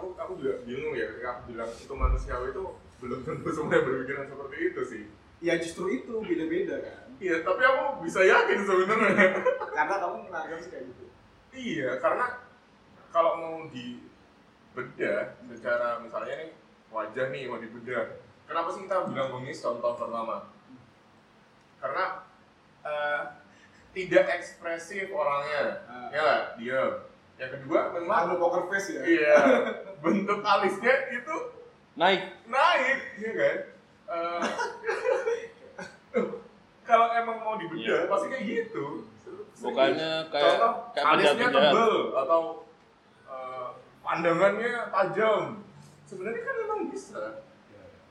[0.00, 2.64] Aku aku juga bingung ya ketika aku bilang itu manusiawi itu
[3.04, 5.04] belum tentu semuanya berpikiran seperti itu sih.
[5.44, 7.12] Ya justru itu beda-beda kan.
[7.20, 9.28] Iya, tapi aku bisa yakin sebenarnya.
[9.76, 11.04] Karena kamu menganggap sih kayak gitu.
[11.52, 12.26] Iya, karena
[13.12, 16.50] kalau mau dibedah secara misalnya nih
[16.88, 18.20] wajah nih mau dibedah.
[18.48, 20.48] Kenapa sih kita bilang bengis contoh pertama?
[21.80, 22.04] Karena
[22.80, 23.20] eh,
[23.92, 26.08] tidak ekspresif orangnya, Ah.
[26.12, 26.92] ya lah, diam.
[27.40, 29.02] Yang kedua memang poker face ya.
[29.02, 29.36] iya
[30.04, 31.36] bentuk alisnya itu
[31.96, 32.20] naik.
[32.44, 33.56] naik, iya kan?
[34.10, 34.42] Eh,
[36.82, 37.98] kalau emang mau dibedah Iya.
[38.06, 38.84] pasti kayak gitu.
[39.60, 42.42] Bukannya kayak Contoh, kayak alisnya tebel atau
[43.26, 43.68] eh,
[44.00, 45.42] pandangannya tajam.
[46.04, 47.22] Sebenarnya kan memang bisa.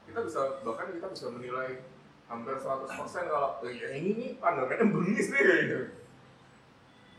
[0.06, 1.86] Kita bisa bahkan kita bisa menilai
[2.26, 2.90] hampir 100%
[3.26, 5.82] kalau "Oh, ya ini nih pandangannya bengis nih kayaknya.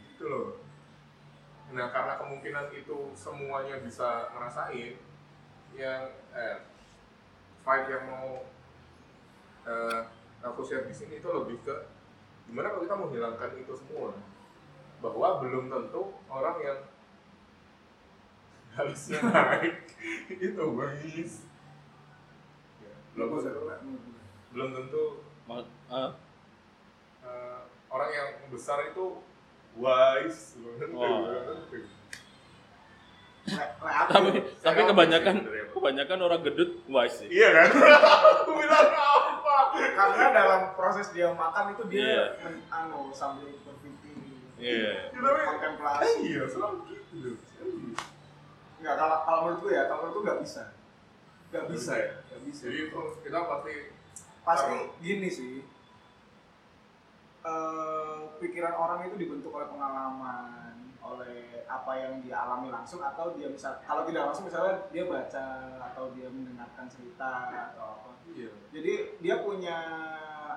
[0.09, 0.47] Gitu loh.
[1.71, 4.99] Nah, karena kemungkinan itu semuanya bisa ngerasain
[5.79, 6.03] yang
[6.35, 6.59] eh
[7.63, 8.43] fight yang mau
[9.67, 10.01] eh,
[10.43, 11.75] aku share di sini itu lebih ke
[12.51, 14.11] gimana kalau kita menghilangkan itu semua?
[15.01, 16.81] Bahwa belum tentu orang yang
[18.75, 19.77] harusnya naik
[20.31, 21.47] itu bengis
[22.81, 23.61] Ya, belum tentu
[24.51, 25.05] belum tentu
[25.47, 25.67] Ma-
[27.27, 27.61] eh,
[27.91, 29.21] orang yang besar itu
[29.81, 31.01] wise aku.
[34.07, 34.29] tapi
[34.61, 35.37] tapi kebanyakan
[35.73, 37.29] kebanyakan orang gedut wise sih.
[37.29, 37.69] iya kan
[38.45, 39.57] aku bilang apa
[39.91, 42.25] Karena dalam proses dia makan itu dia Iya.
[42.41, 44.15] men- anu sambil berpikir.
[44.57, 45.09] Iya.
[45.09, 46.19] Ya, tapi- Kontemplasi.
[46.23, 47.31] iya selalu gitu.
[48.79, 50.63] Enggak kalau kalau menurutku ya, kalau menurutku nggak bisa.
[51.51, 52.11] Nggak Nggak bisa bisa ya?
[52.23, 52.63] Nggak bisa.
[52.63, 53.75] jadi itu kita pasti
[54.41, 55.53] Pasti gini sih.
[57.45, 63.49] Eh, pikiran orang itu dibentuk oleh pengalaman, oleh apa yang dia alami langsung atau dia
[63.51, 65.47] bisa kalau tidak langsung misalnya dia baca
[65.93, 68.11] atau dia mendengarkan cerita atau apa.
[68.37, 69.77] iya Jadi dia punya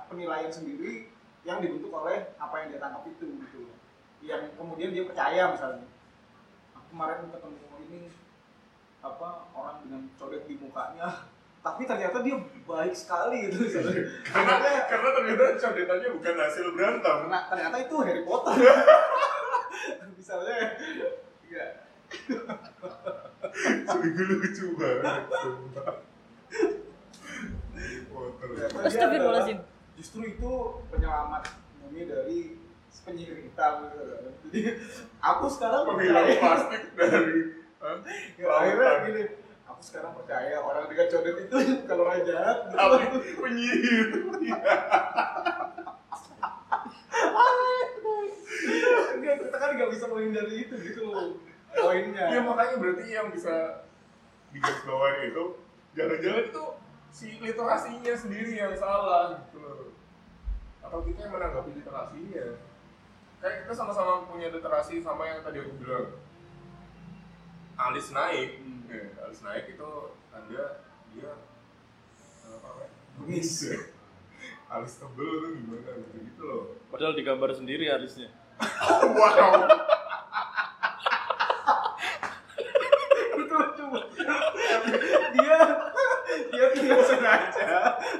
[0.10, 1.10] penilaian sendiri
[1.44, 3.62] yang dibentuk oleh apa yang dia tangkap itu gitu.
[4.24, 5.88] Yang kemudian dia percaya misalnya.
[6.76, 7.60] Aku kemarin ketemu
[7.90, 8.02] ini
[9.04, 11.28] apa orang dengan codet di mukanya
[11.64, 12.36] tapi ternyata dia
[12.68, 13.64] baik sekali gitu
[14.28, 18.56] karena karena ternyata codetannya bukan hasil berantem Karena ternyata itu Harry Potter.
[20.20, 20.68] misalnya ya.
[21.48, 21.68] Iya.
[24.04, 25.24] itu lucu banget
[28.84, 29.60] Astagfirullahaladzim.
[30.00, 30.52] Justru itu
[30.92, 31.44] penyelamat
[31.84, 32.40] bumi dari
[33.04, 34.24] penyihir hitam gitu kan.
[34.48, 34.62] Jadi
[35.20, 36.40] aku sekarang percaya.
[36.40, 37.36] plastik dari?
[38.40, 39.24] Ya, akhirnya gini,
[39.64, 41.58] aku sekarang percaya orang dengan codet itu
[41.90, 43.06] kalau orang jahat Tapi
[43.40, 44.08] penyihir.
[49.24, 51.40] Kita kan nggak bisa menghindari itu gitu loh
[51.74, 52.26] poinnya.
[52.30, 53.86] Ya makanya berarti yang bisa
[54.54, 55.46] digarisbawahi itu
[55.98, 56.64] jangan-jangan itu
[57.14, 59.90] si literasinya sendiri yang salah gitu loh.
[60.86, 62.48] Atau kita yang menanggapi literasinya.
[63.42, 66.08] Kayak kita sama-sama punya literasi sama yang tadi aku bilang.
[67.74, 68.86] Alis naik, Hmm.
[68.94, 69.92] Eh, alis naik itu
[70.30, 70.66] tanda
[71.14, 71.32] dia
[72.46, 72.90] apa namanya?
[73.18, 73.52] Bengis.
[74.74, 76.64] alis tebel tuh gimana gitu gitu loh.
[76.94, 78.30] Padahal digambar sendiri alisnya.
[79.18, 79.66] wow.
[83.34, 83.86] itu lucu
[85.34, 85.58] dia
[86.54, 87.70] dia tidak sengaja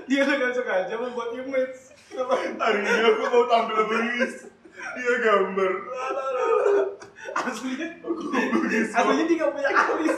[0.10, 4.48] dia dengan sengaja membuat image Hari ini aku mau tampil bengis.
[4.94, 5.74] Dia gambar.
[7.32, 7.88] Aslinya
[8.92, 10.18] aslinya dia nggak punya alis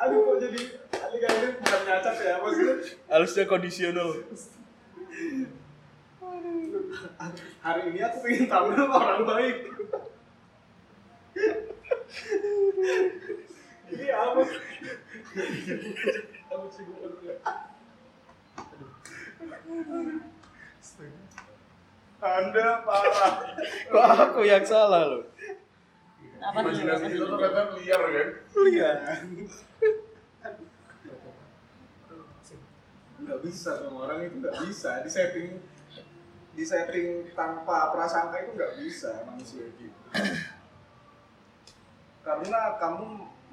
[0.00, 0.60] aduh kok jadi
[0.96, 2.74] alis ini bukan nyacat ya maksudnya
[3.10, 4.10] Alisnya kondisional.
[7.60, 9.56] hari ini aku pengen tampil orang baik
[13.90, 14.40] ini apa
[16.50, 17.34] aku sih gue
[22.20, 23.32] Anda parah.
[23.92, 25.24] Kok aku yang salah loh?
[26.40, 26.64] Apa?
[26.64, 28.28] Imajinasi kita tuh ternyata liar kan?
[28.68, 28.90] Iya.
[33.20, 35.48] Nggak bisa sama orang itu nggak bisa di setting
[36.56, 40.00] di setting tanpa prasangka itu nggak bisa manusia gitu.
[42.20, 43.06] Karena kamu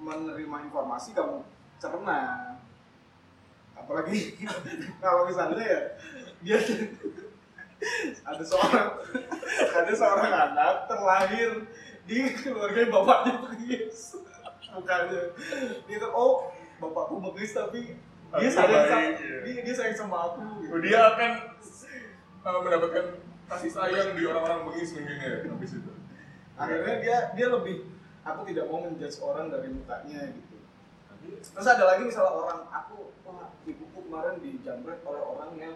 [0.04, 1.44] menerima informasi kamu
[1.80, 2.52] cerna.
[3.76, 4.36] Apalagi
[5.04, 5.82] kalau misalnya ya
[6.44, 6.60] dia
[8.26, 8.90] ada seorang
[9.78, 11.50] ada seorang anak terlahir
[12.08, 14.18] di keluarga bapaknya bengis
[14.74, 15.22] mukanya
[15.86, 17.98] dia kan oh bapakku bengis tapi
[18.38, 19.38] dia sayang sama iya.
[19.48, 20.76] dia, dia sayang sama aku gitu.
[20.84, 21.32] Dia akan
[22.44, 23.06] uh, mendapatkan
[23.48, 25.92] kasih sayang di orang-orang bengis mungkin ya habis itu.
[26.58, 27.88] akhirnya dia dia lebih
[28.26, 30.58] aku tidak mau menjudge orang dari mukanya gitu
[31.28, 35.76] terus ada lagi misalnya orang aku wah ibuku kemarin dijamret oleh orang yang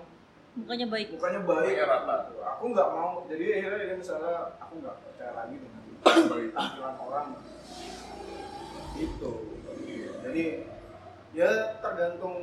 [0.51, 1.07] Mukanya baik.
[1.15, 1.63] mukanya baik.
[1.63, 2.15] Mukanya rata.
[2.43, 3.23] aku nggak mau.
[3.31, 7.27] Jadi akhirnya dia misalnya aku nggak percaya lagi dengan tampilan orang.
[8.99, 9.31] Itu
[10.21, 10.43] jadi
[11.31, 11.49] ya
[11.81, 12.37] tergantung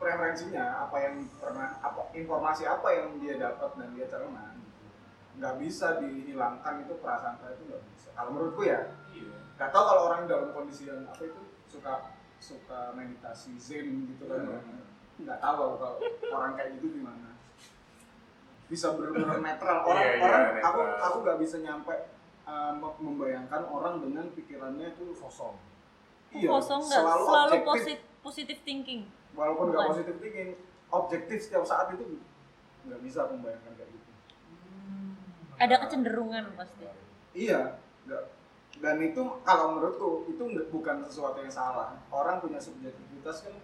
[0.00, 4.56] preferensinya apa yang pernah apa informasi apa yang dia dapat dan dia cerna.
[5.38, 8.08] Nggak bisa dihilangkan itu prasangka itu nggak bisa.
[8.16, 8.80] Kalau menurutku ya
[9.12, 9.36] Iya.
[9.60, 14.48] nggak tahu kalau orang dalam kondisi yang apa itu suka suka meditasi zen gitu kan
[15.18, 15.96] nggak tahu aku kalau
[16.32, 17.28] orang kayak gitu gimana
[18.66, 21.02] bisa benar-benar netral orang Iya, iya, orang aku netral.
[21.02, 21.94] aku nggak bisa nyampe
[22.42, 25.54] uh, mem- membayangkan orang dengan pikirannya itu Kosong.
[26.30, 29.02] iya Kosong nggak selalu, objektif positif positif thinking.
[29.32, 30.50] walaupun nggak positif thinking
[30.88, 32.04] objektif setiap saat itu
[32.82, 34.10] nggak bisa aku membayangkan kayak gitu
[35.54, 36.82] Ada kecenderungan pasti.
[37.32, 38.24] Iya, nggak.
[38.82, 41.94] Dan itu kalau menurutku itu bukan sesuatu yang salah.
[42.10, 43.54] Orang punya subjektivitas kan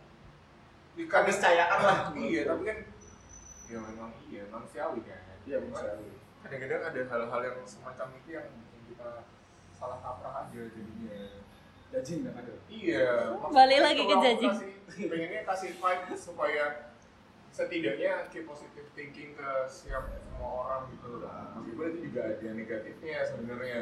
[1.06, 1.98] Kan keniscayaan lah.
[2.10, 2.78] Iya, tapi kan
[3.68, 5.20] ya memang iya manusiawi kan.
[5.44, 6.08] Iya, manusiawi.
[6.40, 9.10] Kadang-kadang ada hal-hal yang semacam itu yang bikin kita
[9.72, 11.18] salah kaprah aja jadinya.
[11.88, 12.52] Jajing kan ada.
[12.66, 13.06] Iya.
[13.48, 14.52] Balik lagi ke judging.
[14.52, 14.76] kasih-
[15.06, 16.64] Pengennya kasih vibe supaya
[17.48, 21.20] setidaknya keep positive thinking ke siap semua orang gitu.
[21.22, 23.80] Meskipun itu juga ada negatifnya sebenarnya.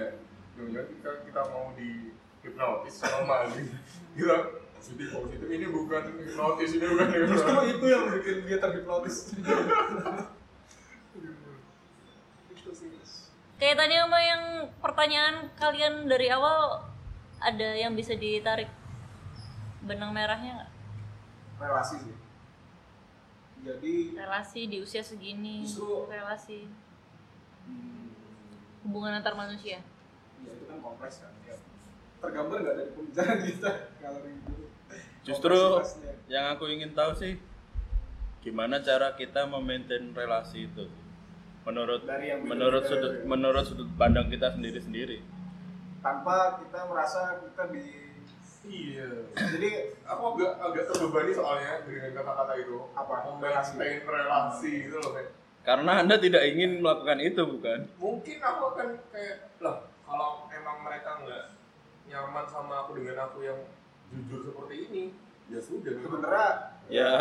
[0.55, 1.91] Jangan-jangan kita kita mau di
[2.41, 3.65] hipnotis sama Mali.
[4.17, 4.37] Kita
[4.77, 9.17] positif positif ini bukan hipnotis ini bukan Justru itu yang bikin dia terhipnotis.
[13.57, 14.43] Kayak tadi sama yang
[14.79, 16.85] pertanyaan kalian dari awal
[17.41, 18.69] ada yang bisa ditarik
[19.81, 20.71] benang merahnya nggak?
[21.57, 22.17] Relasi sih.
[23.65, 26.69] Jadi Relasi di usia segini, Justru- relasi
[27.65, 28.05] hmm,
[28.85, 29.81] hubungan antar manusia.
[30.39, 31.33] ya itu kan kompleks kan.
[31.43, 31.57] Ya.
[32.27, 33.71] Tergambar nggak dari pembicaraan kita
[34.03, 34.55] kalau itu.
[35.23, 35.59] Justru
[36.27, 37.39] yang aku ingin tahu sih
[38.43, 40.91] gimana cara kita memaintain relasi itu.
[41.63, 43.23] Menurut Dari yang menurut sudut ya.
[43.27, 45.19] menurut sudut pandang kita sendiri-sendiri.
[45.99, 48.07] tanpa kita merasa kita di
[48.67, 49.31] Iya.
[49.35, 52.79] jadi Aku agak agak terbebani soalnya dengan kata-kata itu.
[52.95, 53.15] Apa?
[53.39, 55.31] Memaintain relasi gitu loh kayak.
[55.63, 57.79] Karena Anda tidak ingin melakukan itu, bukan?
[57.99, 61.56] Mungkin aku akan kayak lah kalau emang mereka nggak
[62.17, 63.59] nyaman sama aku dengan aku yang
[64.09, 65.05] jujur seperti ini
[65.47, 66.49] ya sudah sebenarnya
[66.87, 67.19] Ya,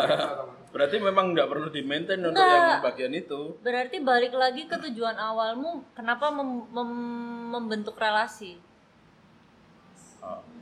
[0.70, 3.58] berarti memang nggak perlu di maintain untuk yang bagian itu.
[3.66, 8.62] Berarti balik lagi ke tujuan awalmu, kenapa mem- mem- membentuk relasi?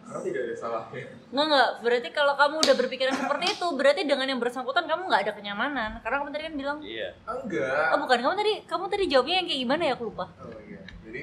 [0.05, 4.27] karena tidak ada salahnya Nggak nggak, berarti kalau kamu udah berpikiran seperti itu, berarti dengan
[4.29, 5.91] yang bersangkutan kamu nggak ada kenyamanan.
[6.05, 7.09] Karena kamu tadi kan bilang, Iya.
[7.25, 10.25] enggak oh bukan kamu tadi, kamu tadi jawabnya yang kayak gimana ya aku lupa.
[10.41, 10.81] Oh iya.
[11.09, 11.23] Jadi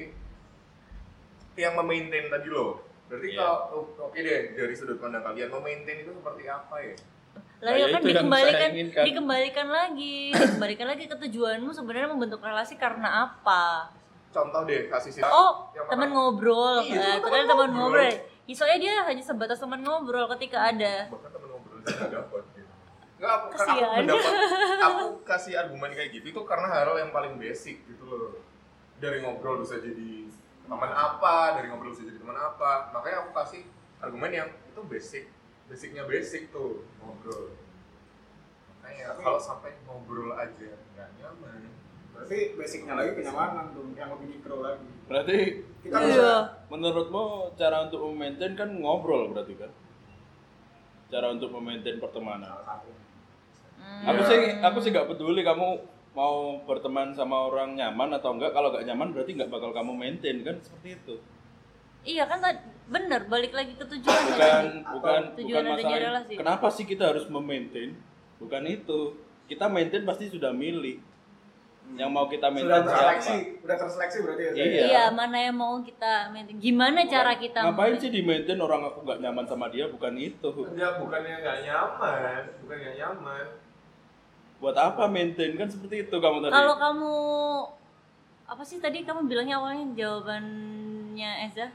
[1.58, 2.82] yang memaintain tadi loh.
[3.12, 3.44] Berarti Iya.
[3.44, 3.56] kalau
[3.92, 6.96] oh, oke deh dari sudut pandang kalian memaintain itu seperti apa ya?
[7.60, 8.68] Lah Nah, ya kan itu dikembalikan,
[9.04, 13.92] dikembalikan lagi, dikembalikan lagi ke tujuanmu sebenarnya membentuk relasi karena apa?
[14.32, 15.22] Contoh deh kasih sih.
[15.22, 16.80] Oh, teman ngobrol.
[16.80, 18.00] Iya, Eh, teman ternyata teman ngobrol.
[18.08, 18.48] ngobrol.
[18.48, 21.06] Ya, soalnya dia hanya sebatas teman ngobrol ketika ada.
[21.06, 22.70] bahkan temen ngobrol nggak dapat gitu.
[23.20, 24.32] Nggak, aku, aku mendapat,
[24.88, 28.40] aku kasih argumen kayak gitu itu karena hal yang paling basic gitu loh.
[28.98, 30.21] Dari ngobrol bisa jadi
[30.64, 32.90] teman apa, dari ngobrol bisa jadi teman apa.
[32.90, 33.62] Makanya aku kasih
[33.98, 35.24] argumen yang itu basic,
[35.66, 37.54] basicnya basic tuh ngobrol.
[38.72, 41.60] Makanya Tapi- kalau sampai ngobrol aja nggak nyaman.
[42.12, 45.38] berarti basicnya lagi kenyamanan tuh yang lebih mikro lagi Berarti
[45.80, 46.06] kita Iya.
[46.06, 46.28] bisa
[46.68, 47.24] menurutmu
[47.56, 49.72] cara untuk memaintain kan ngobrol berarti kan?
[51.08, 52.52] Cara untuk memaintain pertemanan.
[53.80, 54.06] Hmm.
[54.06, 55.82] Aku sih aku sih nggak peduli kamu
[56.12, 58.52] mau berteman sama orang nyaman atau enggak.
[58.52, 61.14] Kalau nggak nyaman berarti nggak bakal kamu maintain kan seperti itu.
[62.02, 64.68] Iya kan tadi bener balik lagi ke tujuan Bukan tadi.
[64.84, 66.32] bukan Tujuan bukan masalah relasi.
[66.34, 67.94] kenapa sih kita harus memaintain?
[68.36, 69.00] Bukan itu.
[69.46, 70.98] Kita maintain pasti sudah milik.
[71.92, 73.62] Yang mau kita sudah maintain terseleksi siapa?
[73.62, 74.82] udah terseleksi berarti ya Iya.
[74.84, 76.56] Iya, mana yang mau kita maintain?
[76.56, 79.86] Gimana cara kita Ngapain sih di maintain orang aku nggak nyaman sama dia?
[79.86, 80.50] Bukan itu.
[80.66, 83.44] Enggak, bukannya nggak nyaman, bukan nggak nyaman.
[84.62, 86.54] Buat apa maintain kan seperti itu kamu tadi.
[86.54, 87.12] Kalau kamu
[88.46, 91.66] apa sih tadi kamu bilangnya awalnya jawabannya Eza?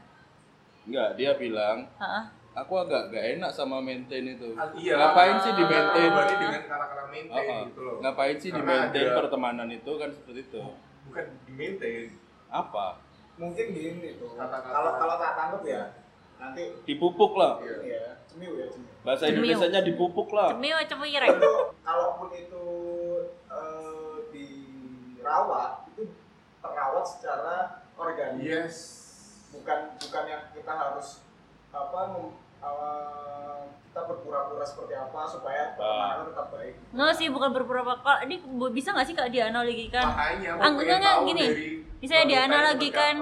[0.82, 2.24] Enggak, dia bilang Heeh.
[2.54, 4.56] aku agak gak enak sama maintain itu.
[4.74, 4.96] Iya.
[4.96, 6.08] Ngapain sih di maintain?
[6.08, 7.60] Berarti dengan kata-kata maintain Oh, oh.
[7.68, 7.96] gitu loh.
[8.00, 10.60] Ngapain sih di Karena maintain ada- pertemanan itu kan seperti itu.
[11.04, 12.04] Bukan di maintain.
[12.48, 13.04] Apa?
[13.38, 14.66] mungkin gini tuh Kata-kata.
[14.66, 15.82] kalau kalau tak tangkap ya
[16.40, 17.62] nanti Dipupuk lah.
[17.62, 17.76] Iya.
[17.86, 18.02] ya
[18.38, 19.50] cemiu ya cemiu Bahasa Cemil.
[19.50, 20.54] Indonesianya dipupuk lah.
[20.54, 21.30] Cemil cemirek.
[21.32, 22.64] itu kalaupun itu
[23.48, 26.02] eh, dirawat itu
[26.60, 27.56] terawat secara
[27.94, 28.76] organik Yes.
[29.50, 31.26] bukan bukan yang kita harus
[31.68, 33.58] apa mem- eh,
[33.88, 37.98] kita berpura-pura seperti apa supaya pertemanan tetap baik Nggak sih, bukan berpura-pura.
[37.98, 38.36] Kalau ini
[38.70, 40.04] bisa nggak sih kak dianalogikan?
[40.06, 41.66] Makanya aku Anggapnya pengen tahu gini, dari
[41.98, 43.14] Misalnya dianalogikan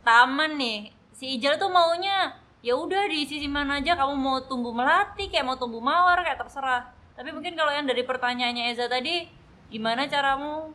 [0.00, 0.78] taman nih,
[1.12, 2.32] si Ijal tuh maunya
[2.62, 6.38] ya udah di sisi mana aja kamu mau tumbuh melati kayak mau tumbuh mawar kayak
[6.38, 6.94] terserah.
[7.18, 9.26] Tapi mungkin kalau yang dari pertanyaannya Eza tadi,
[9.68, 10.70] gimana caramu?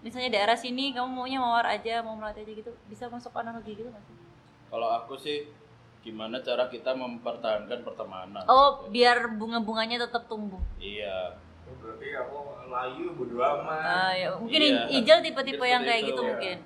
[0.00, 3.92] Misalnya daerah sini kamu maunya mawar aja, mau melati aja gitu, bisa masuk analogi gitu
[3.92, 4.16] nggak sih?
[4.72, 5.44] Kalau aku sih
[6.00, 8.42] gimana cara kita mempertahankan pertemanan.
[8.48, 10.58] Oh, biar bunga-bunganya tetap tumbuh.
[10.80, 11.36] Iya.
[11.68, 12.36] Oh, berarti aku
[12.72, 13.84] layu bodo amat.
[13.84, 14.88] Ah, ya, mungkin Iya.
[14.88, 16.28] Ijal tipe-tipe yang kayak gitu itu, ya.
[16.32, 16.56] mungkin.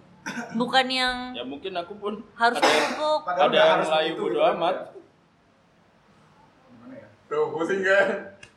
[0.55, 2.97] Bukan yang Ya mungkin aku pun harus ada.
[3.21, 4.75] Padahal ada yang layu begitu bodo gitu amat.
[4.75, 4.85] ya.
[6.67, 8.09] gimana ya Tuh, pusing kan?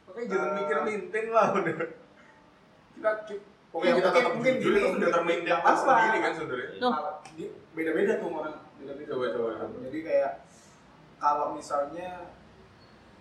[0.07, 1.75] Makanya jangan mikir maintain lah udah.
[2.93, 3.09] Kita,
[3.69, 5.91] pokoknya Ya, kita mungkin- tetap mungkin jujur gini, itu sudah nggak apa-apa.
[5.93, 6.69] sendiri kan sebenarnya.
[7.73, 9.49] Beda-beda tuh orang beda-beda coba, coba.
[9.83, 10.31] jadi kayak
[11.17, 12.09] kalau misalnya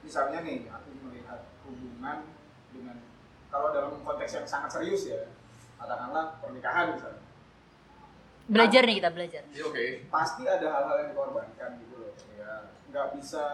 [0.01, 2.18] misalnya nih aku melihat hubungan
[2.70, 2.97] dengan
[3.49, 5.20] kalau dalam konteks yang sangat serius ya
[5.76, 7.20] katakanlah pernikahan misalnya
[8.47, 9.42] Belajar nih kita belajar.
[9.51, 9.86] Iya oke.
[10.07, 12.51] pasti ada hal-hal yang dikorbankan gitu loh ya
[12.94, 13.44] nggak bisa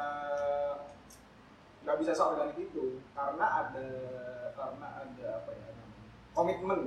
[1.82, 3.88] nggak bisa seorganik itu karena ada
[4.54, 6.80] karena ada apa ya namanya, komitmen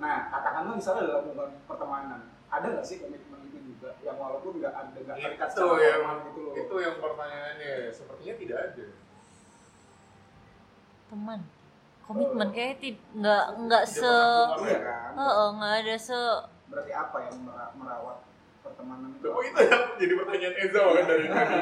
[0.00, 4.72] nah katakanlah misalnya dalam hubungan pertemanan ada nggak sih komitmen itu juga yang walaupun nggak
[4.72, 7.74] ada nggak terikat Itu yang gitu loh itu yang pertanyaannya.
[7.92, 8.86] Sepertinya tidak ada.
[11.12, 11.40] Teman.
[12.02, 14.14] Komitmen kayak ti- nggak nggak Tidak se
[14.60, 14.78] iya ya?
[14.80, 16.20] kan Heeh, nggak ada se
[16.66, 18.16] berarti apa yang mera- merawat
[18.60, 21.56] pertemanan itu Oh itu yang jadi pertanyaan Eza kan dari tadi.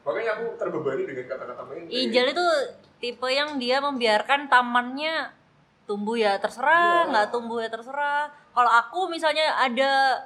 [0.00, 1.92] Makanya aku terbebani dengan kata-kata maintain.
[1.92, 2.46] Ijal itu
[2.98, 5.32] tipe yang dia membiarkan tamannya
[5.84, 7.10] tumbuh ya terserah, Iya.
[7.10, 8.28] nggak tumbuh ya terserah.
[8.50, 10.22] Kalau aku misalnya ada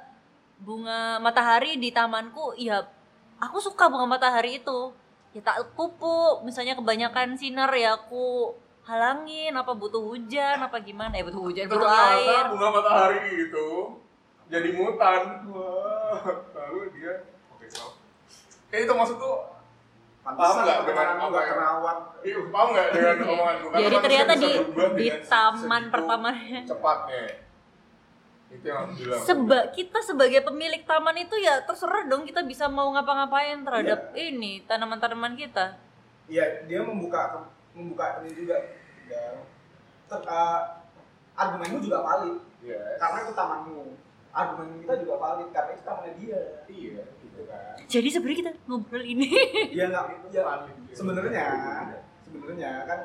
[0.57, 2.79] bunga matahari di tamanku, ya
[3.37, 4.93] aku suka bunga matahari itu.
[5.31, 8.55] Ya tak pupuk, misalnya kebanyakan sinar ya aku
[8.85, 12.43] halangin, apa butuh hujan, apa gimana ya butuh hujan, butuh Ternyata air.
[12.49, 13.67] bunga matahari itu
[14.45, 15.21] jadi mutan.
[15.47, 16.21] Wah,
[16.53, 17.13] lalu dia
[17.49, 17.97] oke so.
[18.69, 19.35] Eh itu maksud tuh
[20.23, 23.65] Paham nggak dengan apa nggak yang- terawat Iya, paham nggak dengan omonganku?
[23.67, 24.51] Karena Jadi ternyata di
[24.95, 27.21] di taman pertamanya cepatnya.
[28.47, 32.89] itu yang bilang Seba kita sebagai pemilik taman itu ya terserah dong kita bisa mau
[32.89, 35.77] ngapa-ngapain terhadap ini tanaman-tanaman kita.
[36.25, 38.57] Iya, dia membuka membuka ini juga.
[39.05, 39.43] Ya.
[40.09, 40.61] Ter, uh,
[41.35, 42.97] argumenmu juga valid Yes.
[42.97, 43.81] karena itu tamanmu.
[44.33, 46.41] Argumen kita juga valid karena itu tamannya dia.
[46.65, 47.75] iya Gitu kan.
[47.85, 49.29] Jadi sebenarnya kita ngobrol ini.
[49.69, 50.03] Ya nggak
[50.33, 50.43] ya,
[50.95, 51.45] sebenarnya
[52.25, 52.99] sebenarnya kan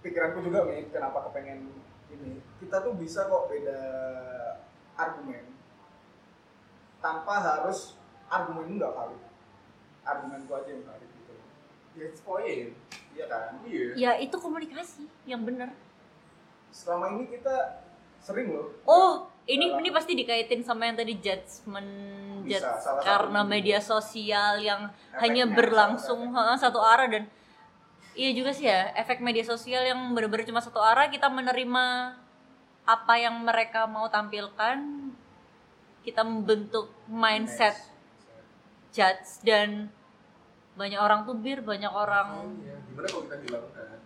[0.00, 1.68] pikiranku juga nih kenapa kepengen
[2.10, 3.80] ini kita tuh bisa kok beda
[4.96, 5.44] argumen
[7.00, 7.96] tanpa harus
[8.28, 9.22] argumenmu nggak valid
[10.04, 11.09] argumenku aja yang valid
[11.94, 12.72] That's point.
[13.10, 13.86] iya kan Iya.
[13.94, 15.70] ya itu komunikasi yang benar.
[16.70, 17.82] selama ini kita
[18.16, 21.90] sering loh Oh, ini Dalam- ini pasti dikaitin sama yang tadi judgment
[22.46, 24.86] Bisa, judge salah karena media sosial yang
[25.18, 27.24] hanya berlangsung satu satu arah dan
[28.14, 32.14] iya juga sih ya efek media sosial yang benar-benar cuma satu arah kita menerima
[32.86, 35.10] apa yang mereka mau tampilkan
[36.00, 37.74] kita membentuk mindset
[38.90, 39.90] judge dan
[40.80, 42.76] banyak orang tubir banyak orang Iya.
[42.88, 44.00] Gimana kalau kita hilangkan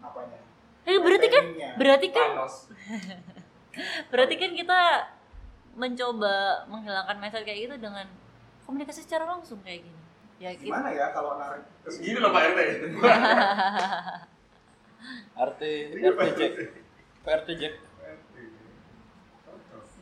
[0.00, 0.38] apanya
[0.88, 1.44] Eh, berarti kan
[1.76, 2.30] berarti kan?
[4.10, 4.80] Berarti kan kita
[5.78, 8.08] mencoba menghilangkan mindset kayak gitu dengan
[8.64, 10.00] komunikasi secara langsung kayak gini.
[10.40, 10.72] Ya gitu.
[10.72, 12.60] gimana ya kalau narik ke Gini loh Pak RT.
[15.38, 15.62] RT
[15.98, 16.52] RT Jack
[17.22, 17.74] PRT Jack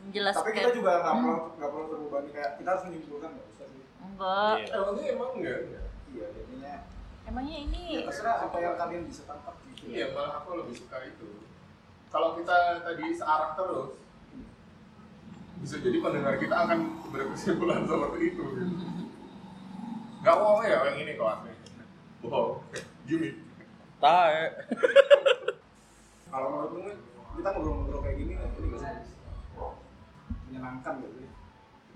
[0.07, 0.39] Menjelaskan.
[0.39, 3.83] tapi kita juga nggak perlu nggak perlu terbebani kayak kita harus menyimpulkan nggak usah sih
[3.99, 4.55] enggak.
[4.55, 4.73] Iya.
[4.79, 5.59] Emangnya emang enggak?
[6.17, 6.73] Iya jadinya
[7.27, 10.97] Emangnya ini ya terserah apa yang kalian bisa tangkap gitu Iya, malah aku lebih suka
[11.05, 11.43] itu.
[12.07, 13.99] Kalau kita tadi searah terus,
[15.59, 16.79] bisa jadi pendengar kita akan
[17.11, 18.41] berkesimpulan seperti itu.
[18.41, 18.75] Gitu.
[20.23, 21.53] Gak bohong ya yang ini kok asli.
[22.25, 22.63] Bohong.
[23.05, 23.35] Gimik.
[23.97, 24.53] tae
[26.29, 26.93] kalau menurutmu
[27.33, 29.09] kita ngobrol-ngobrol kayak gini ini gak sih
[30.45, 31.31] menyenangkan gitu ya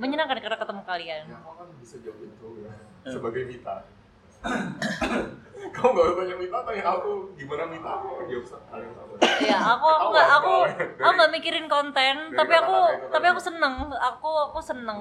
[0.02, 1.24] menyenangkan karena ketemu kalian.
[1.30, 2.74] Ya, aku kan bisa jawab itu ya.
[3.06, 3.86] Sebagai Mita.
[5.72, 9.14] Kamu gak usah tanya Mita, tanya aku gimana Mita, aku akan jawab hal yang sama.
[9.40, 10.54] Ya, aku aku nggak aku
[11.00, 13.34] aku nggak mikirin konten, dari tapi aku kata-kata itu tapi tadi.
[13.34, 13.74] aku seneng.
[13.90, 15.00] Aku aku seneng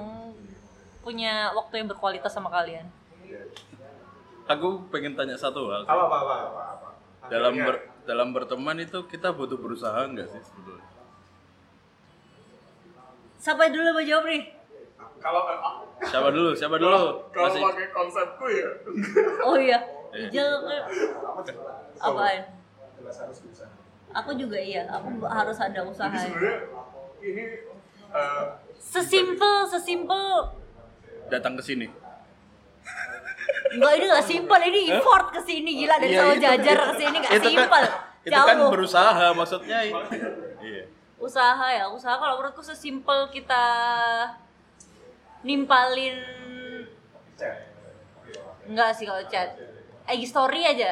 [1.01, 2.85] punya waktu yang berkualitas sama kalian.
[4.43, 6.87] aku pengen tanya satu hal Apa, apa, apa, apa, apa.
[7.31, 10.83] dalam ber, dalam berteman itu kita butuh berusaha nggak sih sebetulnya
[13.39, 14.43] Siapa dulu mau jawab nih?
[15.21, 16.49] Kalau ah, siapa dulu?
[16.51, 16.97] Siapa dulu?
[17.29, 18.69] Kalau masih pakai konsepku ya.
[19.41, 19.77] Oh iya,
[20.11, 20.27] Iya.
[20.27, 21.55] Ijal apa sih?
[21.97, 22.41] Apaan?
[22.97, 23.65] jelas harus bisa
[24.11, 26.09] Aku juga iya, aku harus ada usaha.
[26.09, 26.55] jadi sebenarnya
[27.21, 27.43] ini
[28.11, 28.43] eh,
[28.75, 30.51] Sesimpel, sesimpel.
[31.29, 31.87] Datang ke sini.
[33.71, 35.71] Enggak ini gak simpel, ini effort ke sini.
[35.77, 37.83] Gila dari Iya, itu- Jajar ke sini gak itu kan simpel.
[38.21, 38.69] itu kan Jauh.
[38.69, 39.79] berusaha maksudnya.
[40.59, 40.83] Iya.
[41.15, 42.11] Usaha ya, usaha.
[42.13, 43.63] Kalau menurutku sesimpel kita
[45.41, 46.17] nimpalin
[48.63, 49.57] enggak sih kalau chat.
[50.03, 50.91] IG story aja.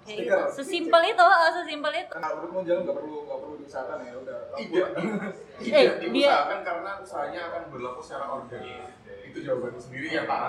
[0.00, 0.26] Gitu.
[0.50, 2.10] Sesimpel itu, ah, sesimpel itu.
[2.10, 4.88] kan algoritma jalan nggak perlu nggak perlu diusahakan ya udah tidak
[5.60, 8.80] Eh, tidak dia- diusahakan karena usahanya akan berlaku secara organik
[9.22, 10.40] itu jawabannya sendiri ya Pak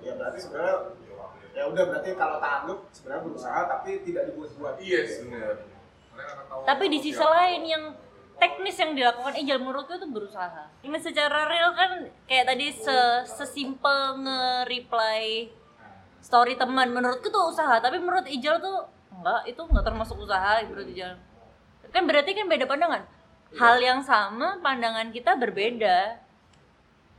[0.00, 0.76] ya berarti sebenarnya
[1.54, 5.54] ya udah berarti kalau tanggup sebenarnya berusaha tapi tidak dibuat-buat yes benar
[6.64, 7.84] Tapi di sisi lain yang
[8.38, 10.68] teknis yang dilakukan Ijal menurutku itu berusaha.
[10.82, 11.90] Ini secara real kan
[12.26, 15.50] kayak tadi se sesimpel nge-reply
[16.24, 20.88] story teman menurutku tuh usaha, tapi menurut Ijal tuh enggak, itu enggak termasuk usaha menurut
[20.88, 21.14] Ijal.
[21.92, 23.02] Kan berarti kan beda pandangan.
[23.54, 26.18] Hal yang sama, pandangan kita berbeda.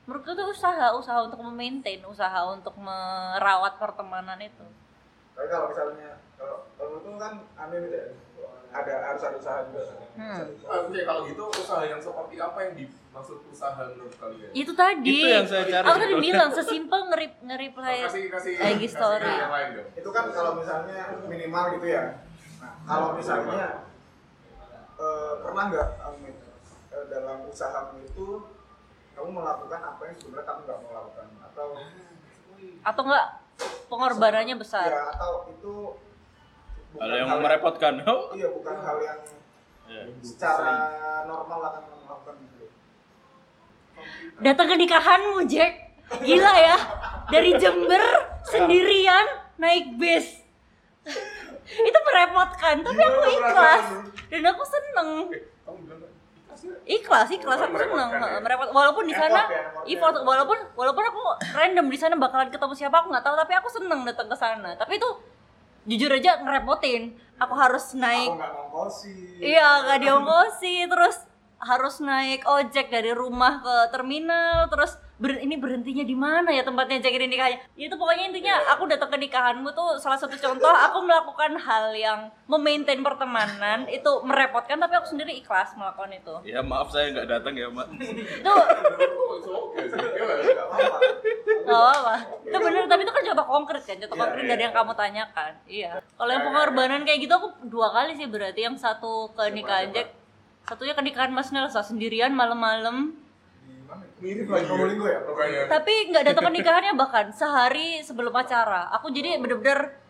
[0.06, 4.66] Menurutku tuh usaha, usaha untuk memaintain, usaha untuk merawat pertemanan itu.
[5.36, 8.08] tapi kalau misalnya kalau kalau itu kan aneh gitu ya
[8.76, 9.84] ada harus ada usaha juga
[10.16, 10.48] Hmm.
[10.64, 14.48] Oke kalau gitu usaha yang seperti apa yang dimaksud usaha menurut kalian?
[14.56, 15.12] Itu tadi.
[15.12, 19.28] Itu yang saya cari Aku tadi bilang sesimpel nge-rep nge-reply kasih kasih IG kasih story.
[19.28, 19.88] yang lain dong.
[19.92, 22.04] itu kan kalau misalnya minimal gitu ya
[22.64, 23.92] nah kalau misalnya
[24.96, 25.88] eh, pernah nggak
[26.96, 28.28] eh, dalam usahamu itu
[29.12, 31.68] kamu melakukan apa yang sebenarnya kamu nggak mau lakukan atau
[32.88, 33.28] atau enggak
[33.92, 34.88] pengorbanannya besar.
[34.92, 35.74] ya atau itu
[37.00, 39.20] hal yang merepotkan oh iya bukan hal yang
[39.90, 40.02] iya.
[40.24, 40.74] secara
[41.28, 42.56] normal akan kamu lakukan gitu
[44.44, 45.74] Datang ke nikahanmu, Jack.
[46.22, 46.78] Gila ya.
[47.32, 48.04] Dari Jember
[48.46, 49.26] sendirian
[49.58, 50.44] naik bis.
[51.90, 53.86] itu merepotkan, tapi aku ikhlas.
[54.30, 55.10] Dan aku seneng.
[56.86, 58.10] Ikhlas, ikhlas aku seneng.
[58.10, 58.40] Merepotkan ya?
[58.42, 59.62] Merepot walaupun di sana Effort ya,
[59.98, 61.24] effort effort walaupun walaupun aku
[61.54, 64.74] random di sana bakalan ketemu siapa aku nggak tahu, tapi aku seneng datang ke sana.
[64.78, 65.10] Tapi itu
[65.86, 67.18] jujur aja ngerepotin.
[67.36, 69.16] Aku harus naik Aku nggak ngongkosi.
[69.44, 71.18] Iya, nggak diongkosi, terus
[71.60, 77.00] harus naik ojek dari rumah ke terminal, terus ber- ini berhentinya di mana ya tempatnya
[77.00, 77.58] cekin nikahnya?
[77.80, 81.96] Ya itu pokoknya intinya aku datang ke nikahanmu tuh salah satu contoh aku melakukan hal
[81.96, 86.36] yang memaintain pertemanan itu merepotkan tapi aku sendiri ikhlas melakukan itu.
[86.44, 87.88] Ya maaf saya nggak datang ya mak.
[87.96, 88.54] Itu.
[90.16, 90.68] Iya nggak?
[91.66, 92.16] Apa-apa.
[92.46, 94.52] Itu bener, tapi itu kan contoh konkret kan, contoh Iya, konkret iya.
[94.54, 95.52] dari yang kamu tanyakan.
[95.66, 95.92] Iya.
[96.18, 100.14] Kalau yang pengorbanan kayak gitu aku dua kali sih berarti yang satu ke nikahan Jack,
[100.66, 103.25] satunya ke nikahan Mas Nelsa sendirian malam-malam?
[104.20, 104.96] Mirip Di lagi.
[104.96, 105.20] Ya?
[105.28, 105.62] Rupanya.
[105.68, 108.90] tapi nggak datang ke nikahannya bahkan sehari sebelum acara.
[108.96, 110.06] Aku jadi bener-bener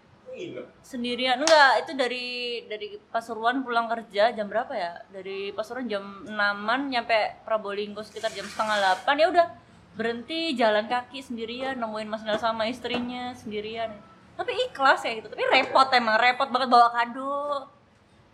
[0.84, 1.40] sendirian.
[1.40, 2.28] Enggak itu dari
[2.68, 5.02] dari Pasuruan pulang kerja jam berapa ya?
[5.10, 9.16] Dari Pasuruan jam 6an nyampe Probolinggo sekitar jam setengah delapan.
[9.16, 9.48] Ya udah
[9.96, 13.96] berhenti jalan kaki sendirian nemuin Mas Nel sama istrinya sendirian.
[14.36, 15.32] Tapi ikhlas ya gitu.
[15.32, 17.72] Tapi repot emang repot banget bawa kado.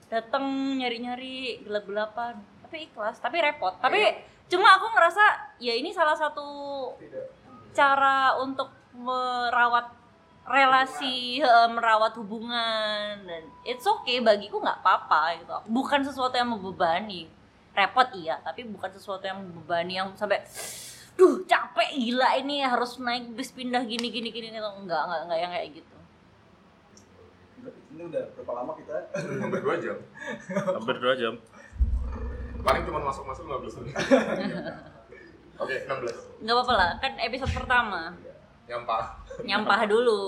[0.10, 2.42] Dateng nyari-nyari gelap-gelapan.
[2.66, 3.78] Tapi ikhlas tapi repot.
[3.78, 4.02] Tapi
[4.52, 5.24] cuma aku ngerasa
[5.64, 6.44] ya ini salah satu
[7.72, 9.88] cara untuk merawat
[10.44, 17.32] relasi eh, merawat hubungan dan it's okay bagiku nggak apa-apa gitu bukan sesuatu yang membebani
[17.72, 20.44] repot iya tapi bukan sesuatu yang membebani yang sampai
[21.16, 25.40] duh capek gila ini harus naik bis pindah gini gini gini gitu enggak enggak enggak
[25.40, 25.96] yang kayak gitu
[27.92, 28.96] Ini udah berapa lama kita?
[29.14, 29.98] Hampir dua jam.
[30.80, 31.34] Hampir dua jam.
[32.62, 33.96] Paling cuma masuk-masuk 15 menit.
[35.62, 36.42] Oke, 16.
[36.42, 38.10] nggak apa-apa lah kan episode pertama
[38.66, 39.04] Nyampah.
[39.42, 40.22] nyampah dulu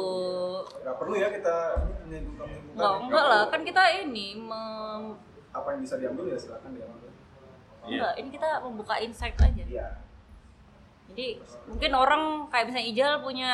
[0.78, 1.56] Nggak perlu ya kita
[2.04, 2.54] menyimpulkan.
[2.72, 5.18] nggak enggak lah kan kita ini mem-
[5.50, 7.10] Apa yang bisa diambil ya silakan diambil.
[7.84, 7.98] Iya.
[7.98, 9.88] enggak ini kita membuka insight aja Iya.
[11.10, 11.26] jadi
[11.66, 13.50] mungkin orang kayak misalnya Ijal punya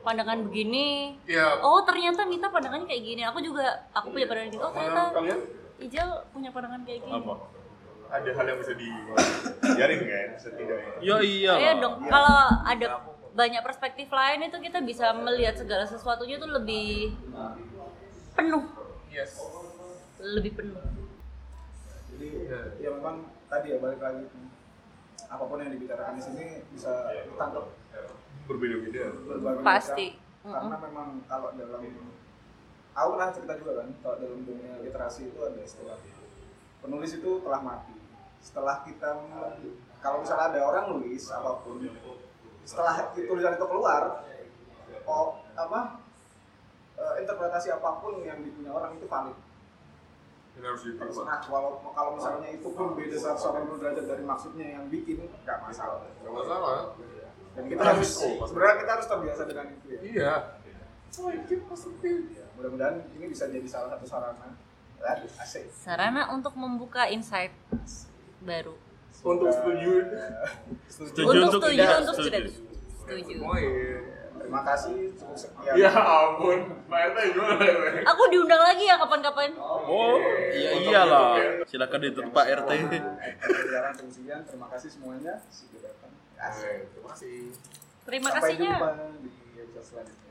[0.00, 1.58] pandangan begini Iya.
[1.58, 5.02] oh ternyata Mita pandangannya kayak gini aku juga aku punya pandangan gitu oh ternyata
[5.76, 7.34] Ijal punya pandangan kayak gini Apa?
[8.08, 10.92] Ada hal yang bisa diajarin kan setidaknya?
[11.00, 11.52] Ya iya.
[11.54, 11.80] Iya lah.
[11.80, 12.86] dong kalau ada
[13.32, 17.12] banyak perspektif lain itu kita bisa melihat segala sesuatunya tuh lebih
[18.32, 18.64] penuh
[19.08, 19.40] Yes.
[20.18, 20.76] lebih penuh
[22.10, 22.60] Jadi Iya.
[22.78, 24.24] ya memang tadi ya balik lagi
[25.26, 26.92] apa pun yang dibicarakan di sini bisa
[27.24, 27.66] ditangkap
[28.46, 29.10] Berbeda-beda.
[29.20, 30.14] berbagai Pasti.
[30.40, 31.82] Karena memang kalau dalam
[32.94, 35.98] aku pernah cerita juga kan kalau dalam dunia literasi itu ada istilah
[36.86, 37.94] penulis itu telah mati.
[38.38, 39.18] Setelah kita
[39.98, 41.82] kalau misalnya ada orang nulis apa pun
[42.62, 44.22] setelah itu tulisan itu keluar
[45.06, 45.98] oh apa
[46.94, 49.34] eh, interpretasi apa pun yang dipunya orang itu valid
[50.56, 51.16] harus.
[51.20, 56.08] Nah, walau kalau misalnya itu pun beda 180 derajat dari maksudnya yang bikin, nggak masalah.
[56.24, 56.96] Gak masalah.
[57.52, 60.00] Dan kita harus, sebenarnya kita harus terbiasa dengan itu ya.
[60.00, 60.34] Iya.
[61.68, 62.40] Positif.
[62.56, 64.56] Mudah-mudahan ini bisa jadi salah satu sarana.
[65.02, 65.68] Asik.
[65.72, 67.52] sarana untuk membuka insight
[68.40, 68.74] baru
[69.26, 69.92] Untuk setuju.
[70.86, 72.30] Setuju untuk untuk setuju tidak untuk setuju.
[72.30, 72.42] tidak
[73.02, 73.98] setuju ya.
[74.36, 75.74] Terima kasih, cukup sekian.
[75.74, 77.74] Ya ampun, Pak RT gimana ya?
[78.14, 80.22] Aku diundang lagi ya kapan-kapan Oh,
[80.54, 81.34] iya iyalah.
[81.66, 82.70] Silakan ditutup Pak RT.
[84.46, 86.12] Terima kasih semuanya sudah datang.
[86.38, 86.94] Asik.
[86.94, 87.36] Terima kasih.
[88.06, 90.25] terima Sampai kasihnya jumpa di episode selanjutnya.